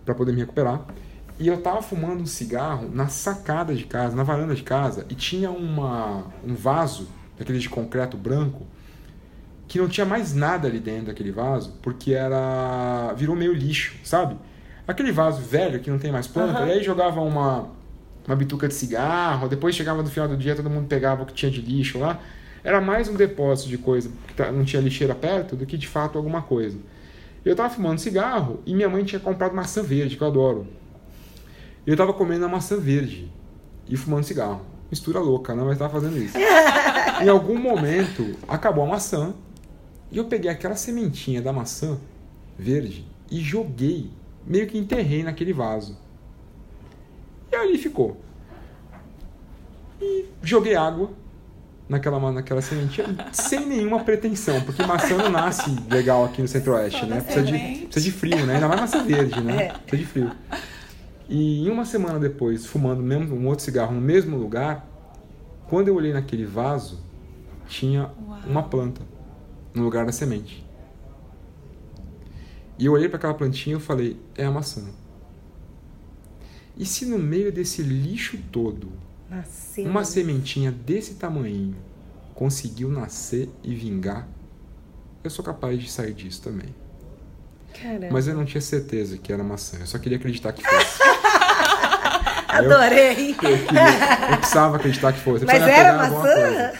para 0.04 0.14
poder 0.14 0.32
me 0.32 0.40
recuperar. 0.40 0.84
E 1.38 1.46
eu 1.46 1.60
tava 1.60 1.80
fumando 1.82 2.22
um 2.22 2.26
cigarro 2.26 2.90
na 2.92 3.06
sacada 3.08 3.74
de 3.74 3.84
casa, 3.84 4.16
na 4.16 4.24
varanda 4.24 4.54
de 4.54 4.62
casa, 4.62 5.06
e 5.08 5.14
tinha 5.14 5.50
uma, 5.50 6.24
um 6.44 6.54
vaso, 6.54 7.08
daquele 7.38 7.58
de 7.58 7.68
concreto 7.68 8.16
branco, 8.16 8.66
que 9.68 9.78
não 9.78 9.88
tinha 9.88 10.06
mais 10.06 10.34
nada 10.34 10.66
ali 10.66 10.80
dentro 10.80 11.06
daquele 11.06 11.30
vaso, 11.30 11.74
porque 11.82 12.14
era. 12.14 13.12
virou 13.14 13.36
meio 13.36 13.52
lixo, 13.52 13.94
sabe? 14.02 14.36
Aquele 14.88 15.12
vaso 15.12 15.40
velho 15.42 15.78
que 15.80 15.90
não 15.90 15.98
tem 15.98 16.10
mais 16.10 16.26
planta, 16.26 16.60
Aham. 16.60 16.68
e 16.68 16.72
aí 16.72 16.82
jogava 16.82 17.20
uma, 17.20 17.68
uma 18.26 18.36
bituca 18.36 18.66
de 18.68 18.74
cigarro, 18.74 19.48
depois 19.48 19.74
chegava 19.74 20.02
no 20.02 20.08
final 20.08 20.28
do 20.28 20.36
dia, 20.36 20.54
todo 20.54 20.68
mundo 20.68 20.86
pegava 20.88 21.22
o 21.22 21.26
que 21.26 21.32
tinha 21.34 21.50
de 21.50 21.60
lixo 21.60 21.98
lá. 21.98 22.20
Era 22.64 22.80
mais 22.80 23.08
um 23.08 23.14
depósito 23.14 23.68
de 23.68 23.78
coisa, 23.78 24.10
que 24.26 24.34
tá- 24.34 24.50
não 24.50 24.64
tinha 24.64 24.82
lixeira 24.82 25.14
perto, 25.14 25.54
do 25.54 25.64
que 25.64 25.78
de 25.78 25.86
fato 25.86 26.18
alguma 26.18 26.42
coisa. 26.42 26.78
Eu 27.44 27.54
tava 27.54 27.70
fumando 27.70 27.98
cigarro 28.00 28.60
e 28.66 28.74
minha 28.74 28.88
mãe 28.88 29.04
tinha 29.04 29.20
comprado 29.20 29.54
maçã 29.54 29.82
verde, 29.82 30.16
que 30.16 30.22
eu 30.22 30.26
adoro. 30.26 30.66
Eu 31.86 31.96
tava 31.96 32.12
comendo 32.12 32.44
a 32.44 32.48
maçã 32.48 32.76
verde 32.76 33.30
e 33.88 33.96
fumando 33.96 34.24
cigarro. 34.24 34.62
Mistura 34.90 35.20
louca, 35.20 35.54
né? 35.54 35.62
Mas 35.64 35.78
tava 35.78 35.92
fazendo 35.92 36.18
isso. 36.18 36.36
em 37.22 37.28
algum 37.28 37.56
momento, 37.56 38.34
acabou 38.48 38.82
a 38.82 38.88
maçã 38.88 39.32
e 40.10 40.18
eu 40.18 40.24
peguei 40.24 40.50
aquela 40.50 40.74
sementinha 40.74 41.40
da 41.40 41.52
maçã 41.52 41.96
verde 42.58 43.06
e 43.30 43.38
joguei, 43.40 44.10
meio 44.44 44.66
que 44.66 44.76
enterrei 44.76 45.22
naquele 45.22 45.52
vaso. 45.52 45.96
E 47.56 47.68
ali 47.68 47.78
ficou. 47.78 48.20
E 50.00 50.26
joguei 50.42 50.74
água 50.76 51.10
naquela, 51.88 52.32
naquela 52.32 52.60
sementinha 52.60 53.06
sem 53.32 53.64
nenhuma 53.64 54.04
pretensão, 54.04 54.60
porque 54.60 54.84
maçã 54.84 55.16
não 55.16 55.30
nasce 55.30 55.74
legal 55.90 56.24
aqui 56.24 56.42
no 56.42 56.48
centro-oeste, 56.48 57.06
né? 57.06 57.20
Precisa 57.20 57.44
de, 57.44 57.58
precisa 57.86 58.00
de 58.00 58.12
frio, 58.12 58.46
né? 58.46 58.54
Ainda 58.54 58.68
mais 58.68 58.80
maçã 58.80 59.02
verde, 59.02 59.40
né? 59.40 59.64
É. 59.64 59.72
Precisa 59.72 59.96
de 59.96 60.06
frio. 60.06 60.30
E 61.28 61.68
uma 61.70 61.84
semana 61.84 62.18
depois, 62.18 62.66
fumando 62.66 63.02
mesmo 63.02 63.34
um 63.34 63.46
outro 63.48 63.64
cigarro 63.64 63.94
no 63.94 64.00
mesmo 64.00 64.36
lugar, 64.36 64.86
quando 65.68 65.88
eu 65.88 65.94
olhei 65.96 66.12
naquele 66.12 66.44
vaso, 66.44 67.00
tinha 67.68 68.10
Uau. 68.28 68.38
uma 68.46 68.62
planta 68.62 69.00
no 69.74 69.82
lugar 69.82 70.06
da 70.06 70.12
semente. 70.12 70.64
E 72.78 72.86
eu 72.86 72.92
olhei 72.92 73.08
para 73.08 73.16
aquela 73.16 73.34
plantinha 73.34 73.76
e 73.76 73.80
falei: 73.80 74.20
é 74.36 74.44
a 74.44 74.50
maçã. 74.50 74.82
E 76.76 76.84
se 76.84 77.06
no 77.06 77.18
meio 77.18 77.50
desse 77.52 77.82
lixo 77.82 78.38
todo, 78.52 78.92
Nasceu. 79.30 79.84
uma 79.86 80.04
sementinha 80.04 80.70
desse 80.70 81.14
tamanho 81.14 81.74
conseguiu 82.34 82.88
nascer 82.90 83.48
e 83.64 83.74
vingar, 83.74 84.28
eu 85.24 85.30
sou 85.30 85.44
capaz 85.44 85.78
de 85.80 85.90
sair 85.90 86.12
disso 86.12 86.42
também. 86.42 86.74
Caramba. 87.80 88.08
Mas 88.10 88.28
eu 88.28 88.34
não 88.34 88.44
tinha 88.44 88.60
certeza 88.60 89.16
que 89.18 89.32
era 89.32 89.42
maçã, 89.42 89.78
eu 89.80 89.86
só 89.86 89.98
queria 89.98 90.18
acreditar 90.18 90.52
que 90.52 90.62
fosse. 90.62 91.02
Aí 92.48 92.64
eu- 92.64 92.72
Adorei. 92.72 93.30
Eu, 93.30 93.36
queria, 93.36 94.30
eu 94.32 94.36
precisava 94.38 94.76
acreditar 94.76 95.12
que 95.12 95.20
fosse. 95.20 95.44
Mas 95.44 95.62
era 95.62 95.96
maçã? 96.10 96.72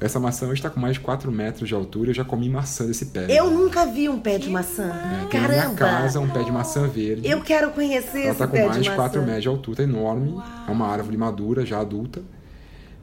Essa 0.00 0.18
maçã 0.18 0.46
hoje 0.46 0.54
está 0.54 0.70
com 0.70 0.80
mais 0.80 0.94
de 0.94 1.00
4 1.00 1.30
metros 1.30 1.68
de 1.68 1.74
altura. 1.74 2.10
Eu 2.10 2.14
já 2.14 2.24
comi 2.24 2.48
maçã 2.48 2.86
desse 2.86 3.06
pé. 3.06 3.26
Eu 3.28 3.50
nunca 3.50 3.84
vi 3.84 4.08
um 4.08 4.18
pé 4.18 4.38
de 4.38 4.46
Que 4.46 4.50
maçã. 4.50 4.84
É, 4.84 5.26
tem 5.26 5.40
na 5.40 5.48
minha 5.48 5.60
Caramba! 5.60 5.74
casa 5.76 6.18
um 6.20 6.28
pé 6.28 6.42
de 6.42 6.50
maçã 6.50 6.88
verde. 6.88 7.28
Eu 7.28 7.42
quero 7.42 7.70
conhecer 7.72 8.22
Ela 8.22 8.30
esse 8.30 8.38
tá 8.38 8.46
com 8.46 8.52
pé 8.54 8.64
mais 8.64 8.76
de 8.76 8.82
de 8.84 8.88
maçã. 8.88 9.02
4 9.02 9.20
metros 9.22 9.42
de 9.42 9.48
altura, 9.48 9.76
tá 9.76 9.82
enorme. 9.82 10.42
É 10.66 10.70
uma 10.70 10.86
árvore 10.88 11.16
madura, 11.18 11.66
já 11.66 11.80
adulta. 11.80 12.22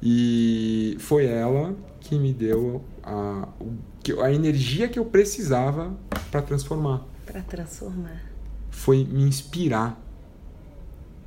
E 0.02 0.98
foi 1.00 1.26
ela 1.28 1.76
que 2.00 2.18
me 2.18 2.34
deu 2.34 2.84
a, 3.04 3.48
a 4.24 4.32
energia 4.32 4.88
que 4.88 4.98
eu 4.98 5.06
precisava 5.06 5.96
para 6.32 6.42
transformar. 6.42 7.06
Pra 7.26 7.42
transformar. 7.42 8.24
Foi 8.72 9.04
me 9.04 9.24
inspirar. 9.24 10.02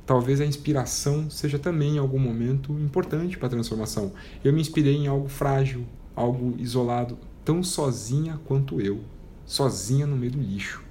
Talvez 0.05 0.41
a 0.41 0.45
inspiração 0.45 1.29
seja 1.29 1.59
também 1.59 1.95
em 1.95 1.99
algum 1.99 2.19
momento 2.19 2.73
importante 2.73 3.37
para 3.37 3.47
a 3.47 3.51
transformação. 3.51 4.11
Eu 4.43 4.51
me 4.51 4.59
inspirei 4.59 4.95
em 4.95 5.07
algo 5.07 5.27
frágil, 5.29 5.85
algo 6.15 6.55
isolado, 6.57 7.17
tão 7.45 7.63
sozinha 7.63 8.39
quanto 8.45 8.81
eu, 8.81 8.99
sozinha 9.45 10.05
no 10.07 10.15
meio 10.17 10.31
do 10.33 10.39
lixo. 10.39 10.83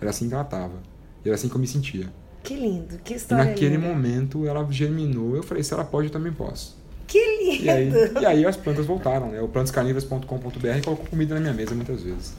Era 0.00 0.10
assim 0.10 0.28
que 0.28 0.34
ela 0.34 0.42
estava. 0.42 0.82
Era 1.24 1.34
assim 1.34 1.48
que 1.48 1.54
eu 1.54 1.60
me 1.60 1.66
sentia. 1.66 2.12
Que 2.42 2.54
lindo, 2.54 2.98
que 3.04 3.14
E 3.14 3.16
história 3.16 3.44
naquele 3.44 3.76
linda. 3.76 3.86
momento 3.88 4.44
ela 4.46 4.66
germinou. 4.70 5.36
Eu 5.36 5.44
falei, 5.44 5.62
se 5.62 5.72
ela 5.72 5.84
pode, 5.84 6.08
eu 6.08 6.12
também 6.12 6.32
posso. 6.32 6.76
Que 7.06 7.18
lindo! 7.18 7.64
E 7.64 7.70
aí, 7.70 7.92
e 8.20 8.26
aí 8.26 8.44
as 8.46 8.56
plantas 8.56 8.84
voltaram, 8.84 9.30
né? 9.30 9.40
O 9.40 9.46
plantoscarnívoras.com.br 9.48 10.84
colocou 10.84 11.06
comida 11.06 11.34
na 11.34 11.40
minha 11.40 11.52
mesa 11.52 11.74
muitas 11.74 12.02
vezes. 12.02 12.34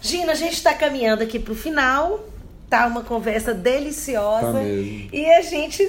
Gina, 0.00 0.32
a 0.32 0.34
gente 0.34 0.62
tá 0.62 0.72
caminhando 0.72 1.22
aqui 1.22 1.38
pro 1.38 1.54
final. 1.54 2.24
Tá 2.74 2.88
uma 2.88 3.02
conversa 3.02 3.54
deliciosa. 3.54 4.52
Tá. 4.52 4.62
E 4.64 5.30
a 5.30 5.42
gente 5.42 5.80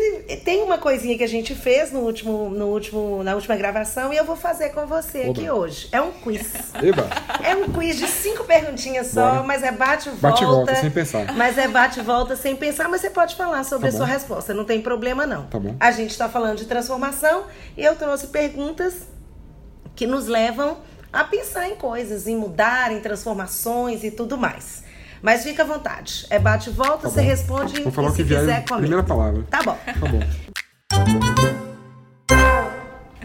tem 0.44 0.62
uma 0.62 0.78
coisinha 0.78 1.18
que 1.18 1.24
a 1.24 1.28
gente 1.28 1.56
fez 1.56 1.92
no 1.92 2.02
último, 2.02 2.52
no 2.52 2.68
último, 2.68 3.24
na 3.24 3.34
última 3.34 3.56
gravação 3.56 4.14
e 4.14 4.18
eu 4.18 4.24
vou 4.24 4.36
fazer 4.36 4.70
com 4.70 4.86
você 4.86 5.22
Oba. 5.22 5.32
aqui 5.32 5.50
hoje. 5.50 5.90
É 5.92 6.00
um 6.00 6.12
quiz. 6.12 6.54
Eba! 6.76 7.10
É 7.44 7.56
um 7.56 7.72
quiz 7.72 7.98
de 7.98 8.08
cinco 8.08 8.44
perguntinhas 8.44 9.08
só, 9.08 9.32
Bora. 9.32 9.44
mas 9.44 9.64
é 9.64 9.72
bate 9.72 10.10
e 10.10 10.12
volta. 10.12 10.28
Bate 10.28 10.46
volta, 10.46 10.76
sem 10.76 10.92
pensar. 10.92 11.34
Mas 11.34 11.58
é 11.58 11.68
bate 11.68 12.00
e 12.02 12.04
volta 12.04 12.36
sem 12.36 12.56
pensar, 12.56 12.88
mas 12.88 13.02
você 13.02 13.10
pode 13.10 13.36
falar 13.36 13.64
sobre 13.64 13.90
Tá 13.90 13.96
a 13.96 13.98
sua 13.98 14.06
resposta, 14.06 14.54
não 14.54 14.64
tem 14.64 14.80
problema 14.80 15.26
não. 15.26 15.48
Tá 15.48 15.58
bom. 15.58 15.76
A 15.80 15.90
gente 15.90 16.12
está 16.12 16.30
falando 16.30 16.60
de 16.60 16.66
transformação 16.66 17.46
e 17.76 17.84
eu 17.84 17.96
trouxe 17.96 18.28
perguntas 18.28 19.08
que 19.96 20.06
nos 20.06 20.28
levam 20.28 20.78
a 21.12 21.24
pensar 21.24 21.68
em 21.68 21.76
coisas, 21.76 22.28
em 22.28 22.36
mudar, 22.36 22.92
em 22.92 23.00
transformações 23.00 24.04
e 24.04 24.12
tudo 24.12 24.38
mais. 24.38 24.86
Mas 25.26 25.42
fica 25.44 25.64
à 25.64 25.66
vontade. 25.66 26.28
É 26.30 26.38
bate 26.38 26.70
e 26.70 26.72
volta, 26.72 27.02
Tá 27.02 27.10
você 27.10 27.22
bom. 27.22 27.28
responde 27.28 27.82
Vou 27.82 27.92
falar 27.92 28.10
e 28.10 28.12
se 28.12 28.18
que 28.18 28.30
quiser 28.30 28.64
comigo. 28.64 28.78
Primeira 28.78 29.02
palavra. 29.04 29.42
Tá 29.50 29.64
bom. 29.64 29.76
Tá 29.84 30.12
bom. 30.12 30.20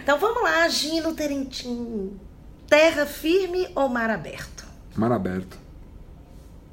Então 0.03 0.19
vamos 0.19 0.43
lá, 0.43 0.67
Gino 0.71 1.13
Terentim. 1.13 2.19
Terra 2.67 3.05
firme 3.05 3.69
ou 3.75 3.91
mar 3.91 4.09
aberto? 4.09 4.65
Mar 4.97 5.13
aberto. 5.13 5.59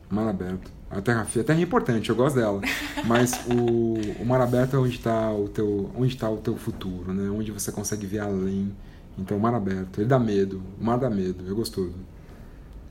Mar 0.09 0.29
aberto. 0.29 0.71
A 0.89 1.01
terra 1.01 1.25
fria. 1.25 1.43
A 1.43 1.45
terra 1.45 1.59
é 1.59 1.63
importante, 1.63 2.09
eu 2.09 2.15
gosto 2.15 2.37
dela. 2.37 2.61
Mas 3.03 3.33
o, 3.47 4.21
o 4.21 4.25
mar 4.25 4.39
aberto 4.39 4.77
é 4.77 4.79
onde 4.79 4.95
está 4.95 5.29
o 5.33 5.49
teu, 5.49 5.91
onde 5.93 6.15
tá 6.15 6.29
o 6.29 6.37
teu 6.37 6.55
futuro, 6.55 7.13
né? 7.13 7.29
Onde 7.29 7.51
você 7.51 7.69
consegue 7.69 8.07
ver 8.07 8.19
além. 8.19 8.73
Então, 9.17 9.35
o 9.35 9.41
mar 9.41 9.53
aberto. 9.53 9.99
Ele 9.99 10.07
dá 10.07 10.17
medo. 10.17 10.63
O 10.79 10.85
mar 10.85 10.97
dá 10.97 11.09
medo. 11.09 11.51
É 11.51 11.53
gostoso. 11.53 11.95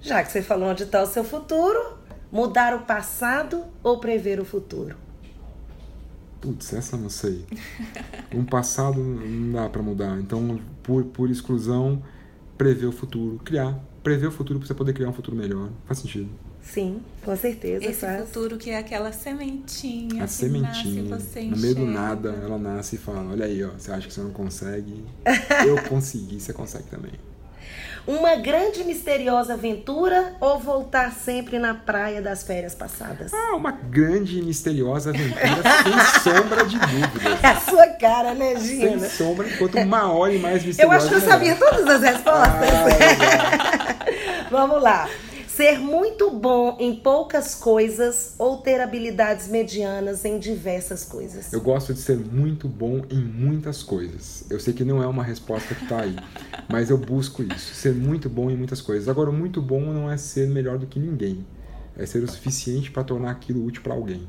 Já 0.03 0.23
que 0.23 0.31
você 0.31 0.43
falou 0.43 0.69
onde 0.69 0.83
está 0.83 1.03
o 1.03 1.07
seu 1.07 1.25
futuro, 1.25 2.05
mudar 2.31 2.75
o 2.75 2.81
passado 2.81 3.65
ou 3.83 3.99
prever 3.99 4.41
o 4.41 4.45
futuro? 4.45 4.97
Putz, 6.41 6.73
essa 6.75 6.97
eu 6.97 7.01
não 7.01 7.09
sei. 7.11 7.45
Um 8.35 8.45
passado 8.45 9.03
não 9.03 9.53
dá 9.53 9.69
pra 9.69 9.83
mudar. 9.83 10.19
Então, 10.21 10.61
por, 10.83 11.05
por 11.05 11.31
exclusão, 11.31 12.03
prever 12.57 12.87
o 12.87 12.93
futuro. 12.93 13.41
Criar. 13.45 13.79
Prever 14.03 14.29
o 14.29 14.31
futuro 14.31 14.59
pra 14.59 14.69
você 14.69 14.75
poder 14.75 14.93
criar 14.93 15.09
um 15.09 15.13
futuro 15.13 15.37
melhor. 15.37 15.71
Faz 15.87 15.99
sentido. 15.99 16.29
Sim, 16.63 17.01
com 17.25 17.37
certeza 17.37 17.85
Esse 17.85 18.01
faz. 18.01 18.27
futuro 18.27 18.57
que 18.57 18.71
é 18.71 18.79
aquela 18.79 19.13
sementinha. 19.13 20.25
A 20.25 20.27
que 20.27 20.33
sementinha, 20.33 21.03
Nasce, 21.05 21.27
você 21.29 21.43
no 21.43 21.57
meio 21.57 21.75
do 21.77 21.87
nada, 21.87 22.31
ela 22.43 22.59
nasce 22.59 22.97
e 22.97 22.99
fala: 22.99 23.31
Olha 23.31 23.47
aí, 23.47 23.63
ó, 23.63 23.71
você 23.71 23.93
acha 23.93 24.07
que 24.09 24.13
você 24.13 24.21
não 24.21 24.31
consegue? 24.33 25.05
Eu 25.67 25.81
consegui, 25.89 26.41
você 26.41 26.53
consegue 26.53 26.85
também. 26.89 27.13
Uma 28.07 28.37
grande 28.37 28.83
e 28.83 28.85
misteriosa 28.85 29.55
aventura 29.55 30.35
ou 30.41 30.61
voltar 30.61 31.13
sempre 31.13 31.59
na 31.59 31.75
praia 31.75 32.23
das 32.23 32.45
férias 32.45 32.73
passadas? 32.73 33.33
Ah, 33.35 33.57
uma 33.57 33.73
grande 33.73 34.39
e 34.39 34.43
misteriosa 34.43 35.11
aventura, 35.11 35.45
sem 35.83 36.23
sombra 36.33 36.65
de 36.65 36.79
dúvidas. 36.79 37.43
É 37.43 37.47
a 37.49 37.61
sua 37.61 37.87
cara, 37.89 38.33
né, 38.33 38.55
Sem 38.61 38.91
Gina? 38.91 39.09
sombra, 39.09 39.49
quanto 39.59 39.85
maior 39.85 40.31
e 40.33 40.39
mais 40.39 40.63
Eu 40.63 40.69
misteriosa. 40.69 40.97
acho 40.99 41.09
que 41.09 41.15
eu 41.15 41.21
sabia 41.21 41.57
todas 41.57 41.87
as 41.89 42.01
respostas. 42.03 42.71
Ah, 42.71 43.97
Vamos 44.53 44.81
lá. 44.81 45.09
Ser 45.57 45.79
muito 45.79 46.31
bom 46.31 46.77
em 46.79 46.97
poucas 46.97 47.55
coisas 47.55 48.35
ou 48.39 48.59
ter 48.59 48.79
habilidades 48.79 49.49
medianas 49.49 50.23
em 50.23 50.39
diversas 50.39 51.03
coisas? 51.03 51.51
Eu 51.51 51.63
gosto 51.63 51.95
de 51.95 52.01
ser 52.01 52.19
muito 52.19 52.69
bom 52.69 53.01
em 53.09 53.25
muitas 53.25 53.83
coisas. 53.83 54.45
Eu 54.51 54.61
sei 54.61 54.75
que 54.75 54.85
não 54.85 55.03
é 55.03 55.07
uma 55.07 55.25
resposta 55.25 55.75
que 55.75 55.87
tá 55.87 56.03
aí, 56.03 56.15
mas 56.69 56.91
eu 56.91 56.99
busco 56.99 57.43
isso, 57.43 57.75
ser 57.75 57.95
muito 57.95 58.29
bom 58.29 58.51
em 58.51 58.55
muitas 58.55 58.83
coisas. 58.83 59.09
Agora, 59.09 59.33
muito 59.33 59.63
bom 59.63 59.81
não 59.81 60.11
é 60.11 60.19
ser 60.19 60.47
melhor 60.47 60.77
do 60.77 60.87
que 60.87 61.01
ninguém, 61.01 61.47
é 61.97 62.05
ser 62.05 62.23
o 62.23 62.31
suficiente 62.31 62.91
para 62.91 63.03
tornar 63.03 63.31
aquilo 63.31 63.65
útil 63.65 63.81
para 63.81 63.95
alguém. 63.95 64.29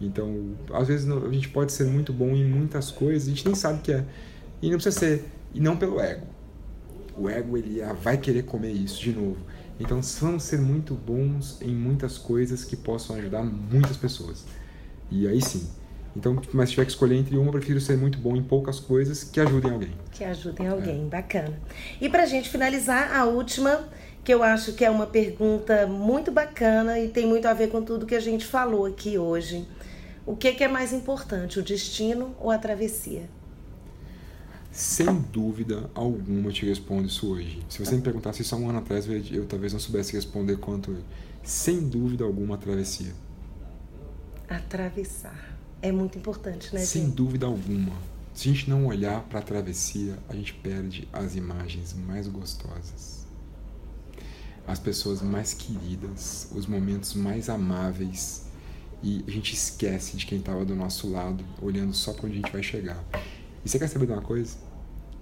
Então, 0.00 0.56
às 0.72 0.88
vezes 0.88 1.08
a 1.08 1.30
gente 1.30 1.50
pode 1.50 1.70
ser 1.70 1.84
muito 1.84 2.12
bom 2.12 2.30
em 2.30 2.44
muitas 2.44 2.90
coisas, 2.90 3.28
a 3.28 3.30
gente 3.30 3.46
nem 3.46 3.54
sabe 3.54 3.78
o 3.78 3.80
que 3.80 3.92
é. 3.92 4.04
E 4.60 4.68
não 4.68 4.74
precisa 4.78 4.98
ser, 4.98 5.24
e 5.54 5.60
não 5.60 5.76
pelo 5.76 6.00
ego. 6.00 6.26
O 7.16 7.28
ego 7.28 7.56
ele 7.56 7.80
ah, 7.80 7.92
vai 7.92 8.16
querer 8.16 8.42
comer 8.42 8.72
isso 8.72 9.00
de 9.00 9.12
novo. 9.12 9.36
Então, 9.78 10.00
vamos 10.20 10.44
ser 10.44 10.58
muito 10.58 10.94
bons 10.94 11.60
em 11.60 11.74
muitas 11.74 12.16
coisas 12.16 12.64
que 12.64 12.76
possam 12.76 13.16
ajudar 13.16 13.42
muitas 13.42 13.96
pessoas. 13.96 14.44
E 15.10 15.26
aí 15.26 15.40
sim. 15.42 15.68
Então, 16.16 16.40
mas 16.52 16.68
se 16.68 16.74
tiver 16.74 16.84
que 16.84 16.92
escolher 16.92 17.16
entre 17.16 17.36
uma, 17.36 17.48
eu 17.48 17.52
prefiro 17.52 17.80
ser 17.80 17.96
muito 17.96 18.18
bom 18.18 18.36
em 18.36 18.42
poucas 18.42 18.78
coisas 18.78 19.24
que 19.24 19.40
ajudem 19.40 19.72
alguém. 19.72 19.92
Que 20.12 20.22
ajudem 20.22 20.68
alguém, 20.68 21.08
bacana. 21.08 21.58
E 22.00 22.08
pra 22.08 22.24
gente 22.24 22.48
finalizar, 22.48 23.16
a 23.16 23.24
última, 23.24 23.88
que 24.22 24.32
eu 24.32 24.42
acho 24.42 24.74
que 24.74 24.84
é 24.84 24.90
uma 24.90 25.06
pergunta 25.06 25.86
muito 25.88 26.30
bacana 26.30 27.00
e 27.00 27.08
tem 27.08 27.26
muito 27.26 27.46
a 27.46 27.52
ver 27.52 27.68
com 27.68 27.82
tudo 27.82 28.06
que 28.06 28.14
a 28.14 28.20
gente 28.20 28.46
falou 28.46 28.86
aqui 28.86 29.18
hoje. 29.18 29.66
O 30.24 30.36
que, 30.36 30.52
que 30.52 30.62
é 30.62 30.68
mais 30.68 30.92
importante, 30.92 31.58
o 31.58 31.62
destino 31.62 32.34
ou 32.38 32.50
a 32.50 32.58
travessia? 32.58 33.28
Sem 34.74 35.06
dúvida 35.32 35.88
alguma 35.94 36.50
te 36.50 36.66
respondo 36.66 37.06
isso 37.06 37.30
hoje. 37.30 37.62
Se 37.68 37.78
você 37.78 37.94
me 37.94 38.02
perguntasse 38.02 38.42
isso 38.42 38.56
há 38.56 38.58
um 38.58 38.68
ano 38.68 38.80
atrás, 38.80 39.06
eu, 39.30 39.46
talvez 39.46 39.72
não 39.72 39.78
soubesse 39.78 40.14
responder 40.14 40.56
quanto. 40.56 40.96
Sem 41.44 41.88
dúvida 41.88 42.24
alguma 42.24 42.56
a 42.56 42.58
travessia. 42.58 43.12
Atravessar. 44.48 45.56
É 45.80 45.92
muito 45.92 46.18
importante, 46.18 46.74
né, 46.74 46.80
Sem 46.80 47.04
gente? 47.04 47.14
dúvida 47.14 47.46
alguma. 47.46 47.92
Se 48.34 48.48
a 48.48 48.52
gente 48.52 48.68
não 48.68 48.86
olhar 48.86 49.20
para 49.22 49.38
a 49.38 49.42
travessia, 49.42 50.18
a 50.28 50.34
gente 50.34 50.52
perde 50.54 51.06
as 51.12 51.36
imagens 51.36 51.94
mais 51.94 52.26
gostosas. 52.26 53.24
As 54.66 54.80
pessoas 54.80 55.22
mais 55.22 55.54
queridas, 55.54 56.48
os 56.52 56.66
momentos 56.66 57.14
mais 57.14 57.48
amáveis. 57.48 58.46
E 59.04 59.22
a 59.28 59.30
gente 59.30 59.54
esquece 59.54 60.16
de 60.16 60.26
quem 60.26 60.38
estava 60.38 60.64
do 60.64 60.74
nosso 60.74 61.08
lado, 61.08 61.44
olhando 61.62 61.94
só 61.94 62.12
para 62.12 62.26
onde 62.26 62.38
a 62.38 62.40
gente 62.40 62.52
vai 62.52 62.62
chegar. 62.62 63.04
E 63.64 63.68
você 63.68 63.78
quer 63.78 63.88
saber 63.88 64.06
de 64.06 64.12
uma 64.12 64.20
coisa? 64.20 64.63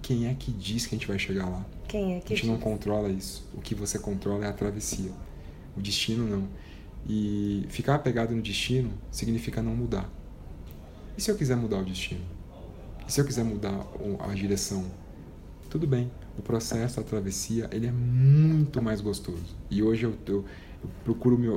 Quem 0.03 0.27
é 0.27 0.35
que 0.35 0.51
diz 0.51 0.85
que 0.85 0.93
a 0.93 0.97
gente 0.99 1.07
vai 1.07 1.17
chegar 1.17 1.49
lá? 1.49 1.65
Quem 1.87 2.13
é 2.13 2.17
A 2.17 2.21
que 2.21 2.35
gente 2.35 2.45
não 2.45 2.55
diz? 2.55 2.63
controla 2.63 3.09
isso. 3.09 3.43
O 3.55 3.61
que 3.61 3.73
você 3.73 3.97
controla 3.97 4.45
é 4.45 4.49
a 4.49 4.53
travessia. 4.53 5.11
O 5.75 5.81
destino 5.81 6.27
não. 6.27 6.47
E 7.07 7.65
ficar 7.69 7.95
apegado 7.95 8.35
no 8.35 8.41
destino 8.41 8.91
significa 9.09 9.61
não 9.61 9.75
mudar. 9.75 10.07
E 11.17 11.21
se 11.21 11.31
eu 11.31 11.35
quiser 11.35 11.55
mudar 11.57 11.79
o 11.79 11.85
destino? 11.85 12.21
E 13.07 13.11
se 13.11 13.19
eu 13.19 13.25
quiser 13.25 13.43
mudar 13.43 13.85
a 14.19 14.33
direção? 14.33 14.85
Tudo 15.69 15.87
bem. 15.87 16.11
O 16.37 16.41
processo, 16.41 16.99
a 16.99 17.03
travessia, 17.03 17.69
ele 17.71 17.87
é 17.87 17.91
muito 17.91 18.81
mais 18.81 19.01
gostoso. 19.01 19.43
E 19.69 19.81
hoje 19.83 20.05
eu, 20.05 20.13
eu- 20.25 20.45
eu 20.83 20.89
procuro 21.03 21.37
me 21.37 21.47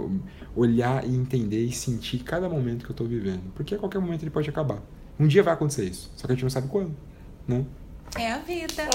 olhar 0.54 1.04
e 1.06 1.14
entender 1.14 1.64
e 1.64 1.72
sentir 1.72 2.18
cada 2.22 2.48
momento 2.48 2.84
que 2.84 2.90
eu 2.90 2.94
estou 2.94 3.06
vivendo. 3.06 3.42
Porque 3.54 3.74
a 3.74 3.78
qualquer 3.78 3.98
momento 4.00 4.22
ele 4.22 4.30
pode 4.30 4.48
acabar. 4.48 4.80
Um 5.18 5.26
dia 5.26 5.42
vai 5.42 5.52
acontecer 5.54 5.84
isso. 5.84 6.10
Só 6.16 6.26
que 6.26 6.32
a 6.32 6.34
gente 6.36 6.42
não 6.44 6.50
sabe 6.50 6.68
quando. 6.68 6.94
Né? 7.48 7.64
É 8.18 8.32
a 8.32 8.38
vida. 8.38 8.88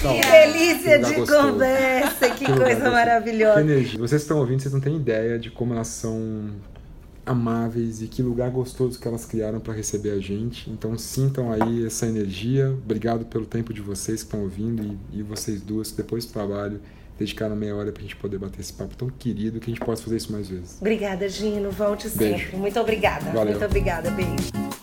Que 0.00 0.04
Não. 0.06 0.20
delícia 0.20 0.98
de 0.98 1.14
gostoso. 1.14 1.52
conversa, 1.52 2.30
que 2.30 2.44
lugar 2.44 2.56
coisa 2.58 2.74
gostoso. 2.74 2.84
Que 2.84 2.90
maravilhosa. 2.90 3.60
energia. 3.60 3.98
Vocês 3.98 4.22
estão 4.22 4.38
ouvindo, 4.38 4.60
vocês 4.60 4.74
não 4.74 4.80
têm 4.80 4.96
ideia 4.96 5.38
de 5.38 5.50
como 5.50 5.72
elas 5.74 5.88
são 5.88 6.50
amáveis 7.24 8.02
e 8.02 8.08
que 8.08 8.20
lugar 8.20 8.50
gostoso 8.50 8.98
que 8.98 9.06
elas 9.06 9.24
criaram 9.24 9.60
para 9.60 9.72
receber 9.72 10.10
a 10.10 10.18
gente. 10.18 10.68
Então 10.70 10.98
sintam 10.98 11.52
aí 11.52 11.86
essa 11.86 12.06
energia. 12.06 12.68
Obrigado 12.70 13.24
pelo 13.26 13.46
tempo 13.46 13.72
de 13.72 13.80
vocês 13.80 14.22
que 14.22 14.26
estão 14.26 14.40
ouvindo 14.42 14.98
e, 15.12 15.20
e 15.20 15.22
vocês 15.22 15.60
duas 15.62 15.90
que 15.92 15.98
depois 15.98 16.26
do 16.26 16.32
trabalho 16.32 16.80
dedicaram 17.18 17.54
meia 17.54 17.76
hora 17.76 17.92
para 17.92 18.00
a 18.00 18.02
gente 18.02 18.16
poder 18.16 18.38
bater 18.38 18.60
esse 18.60 18.72
papo 18.72 18.96
tão 18.96 19.08
querido 19.08 19.60
que 19.60 19.70
a 19.70 19.74
gente 19.74 19.84
possa 19.84 20.02
fazer 20.02 20.16
isso 20.16 20.32
mais 20.32 20.48
vezes. 20.48 20.78
Obrigada, 20.80 21.28
Gino. 21.28 21.70
Volte 21.70 22.08
Beijo. 22.08 22.38
sempre. 22.44 22.56
Muito 22.56 22.80
obrigada. 22.80 23.30
Valeu. 23.30 23.52
Muito 23.52 23.64
obrigada. 23.64 24.10
Beijo. 24.10 24.81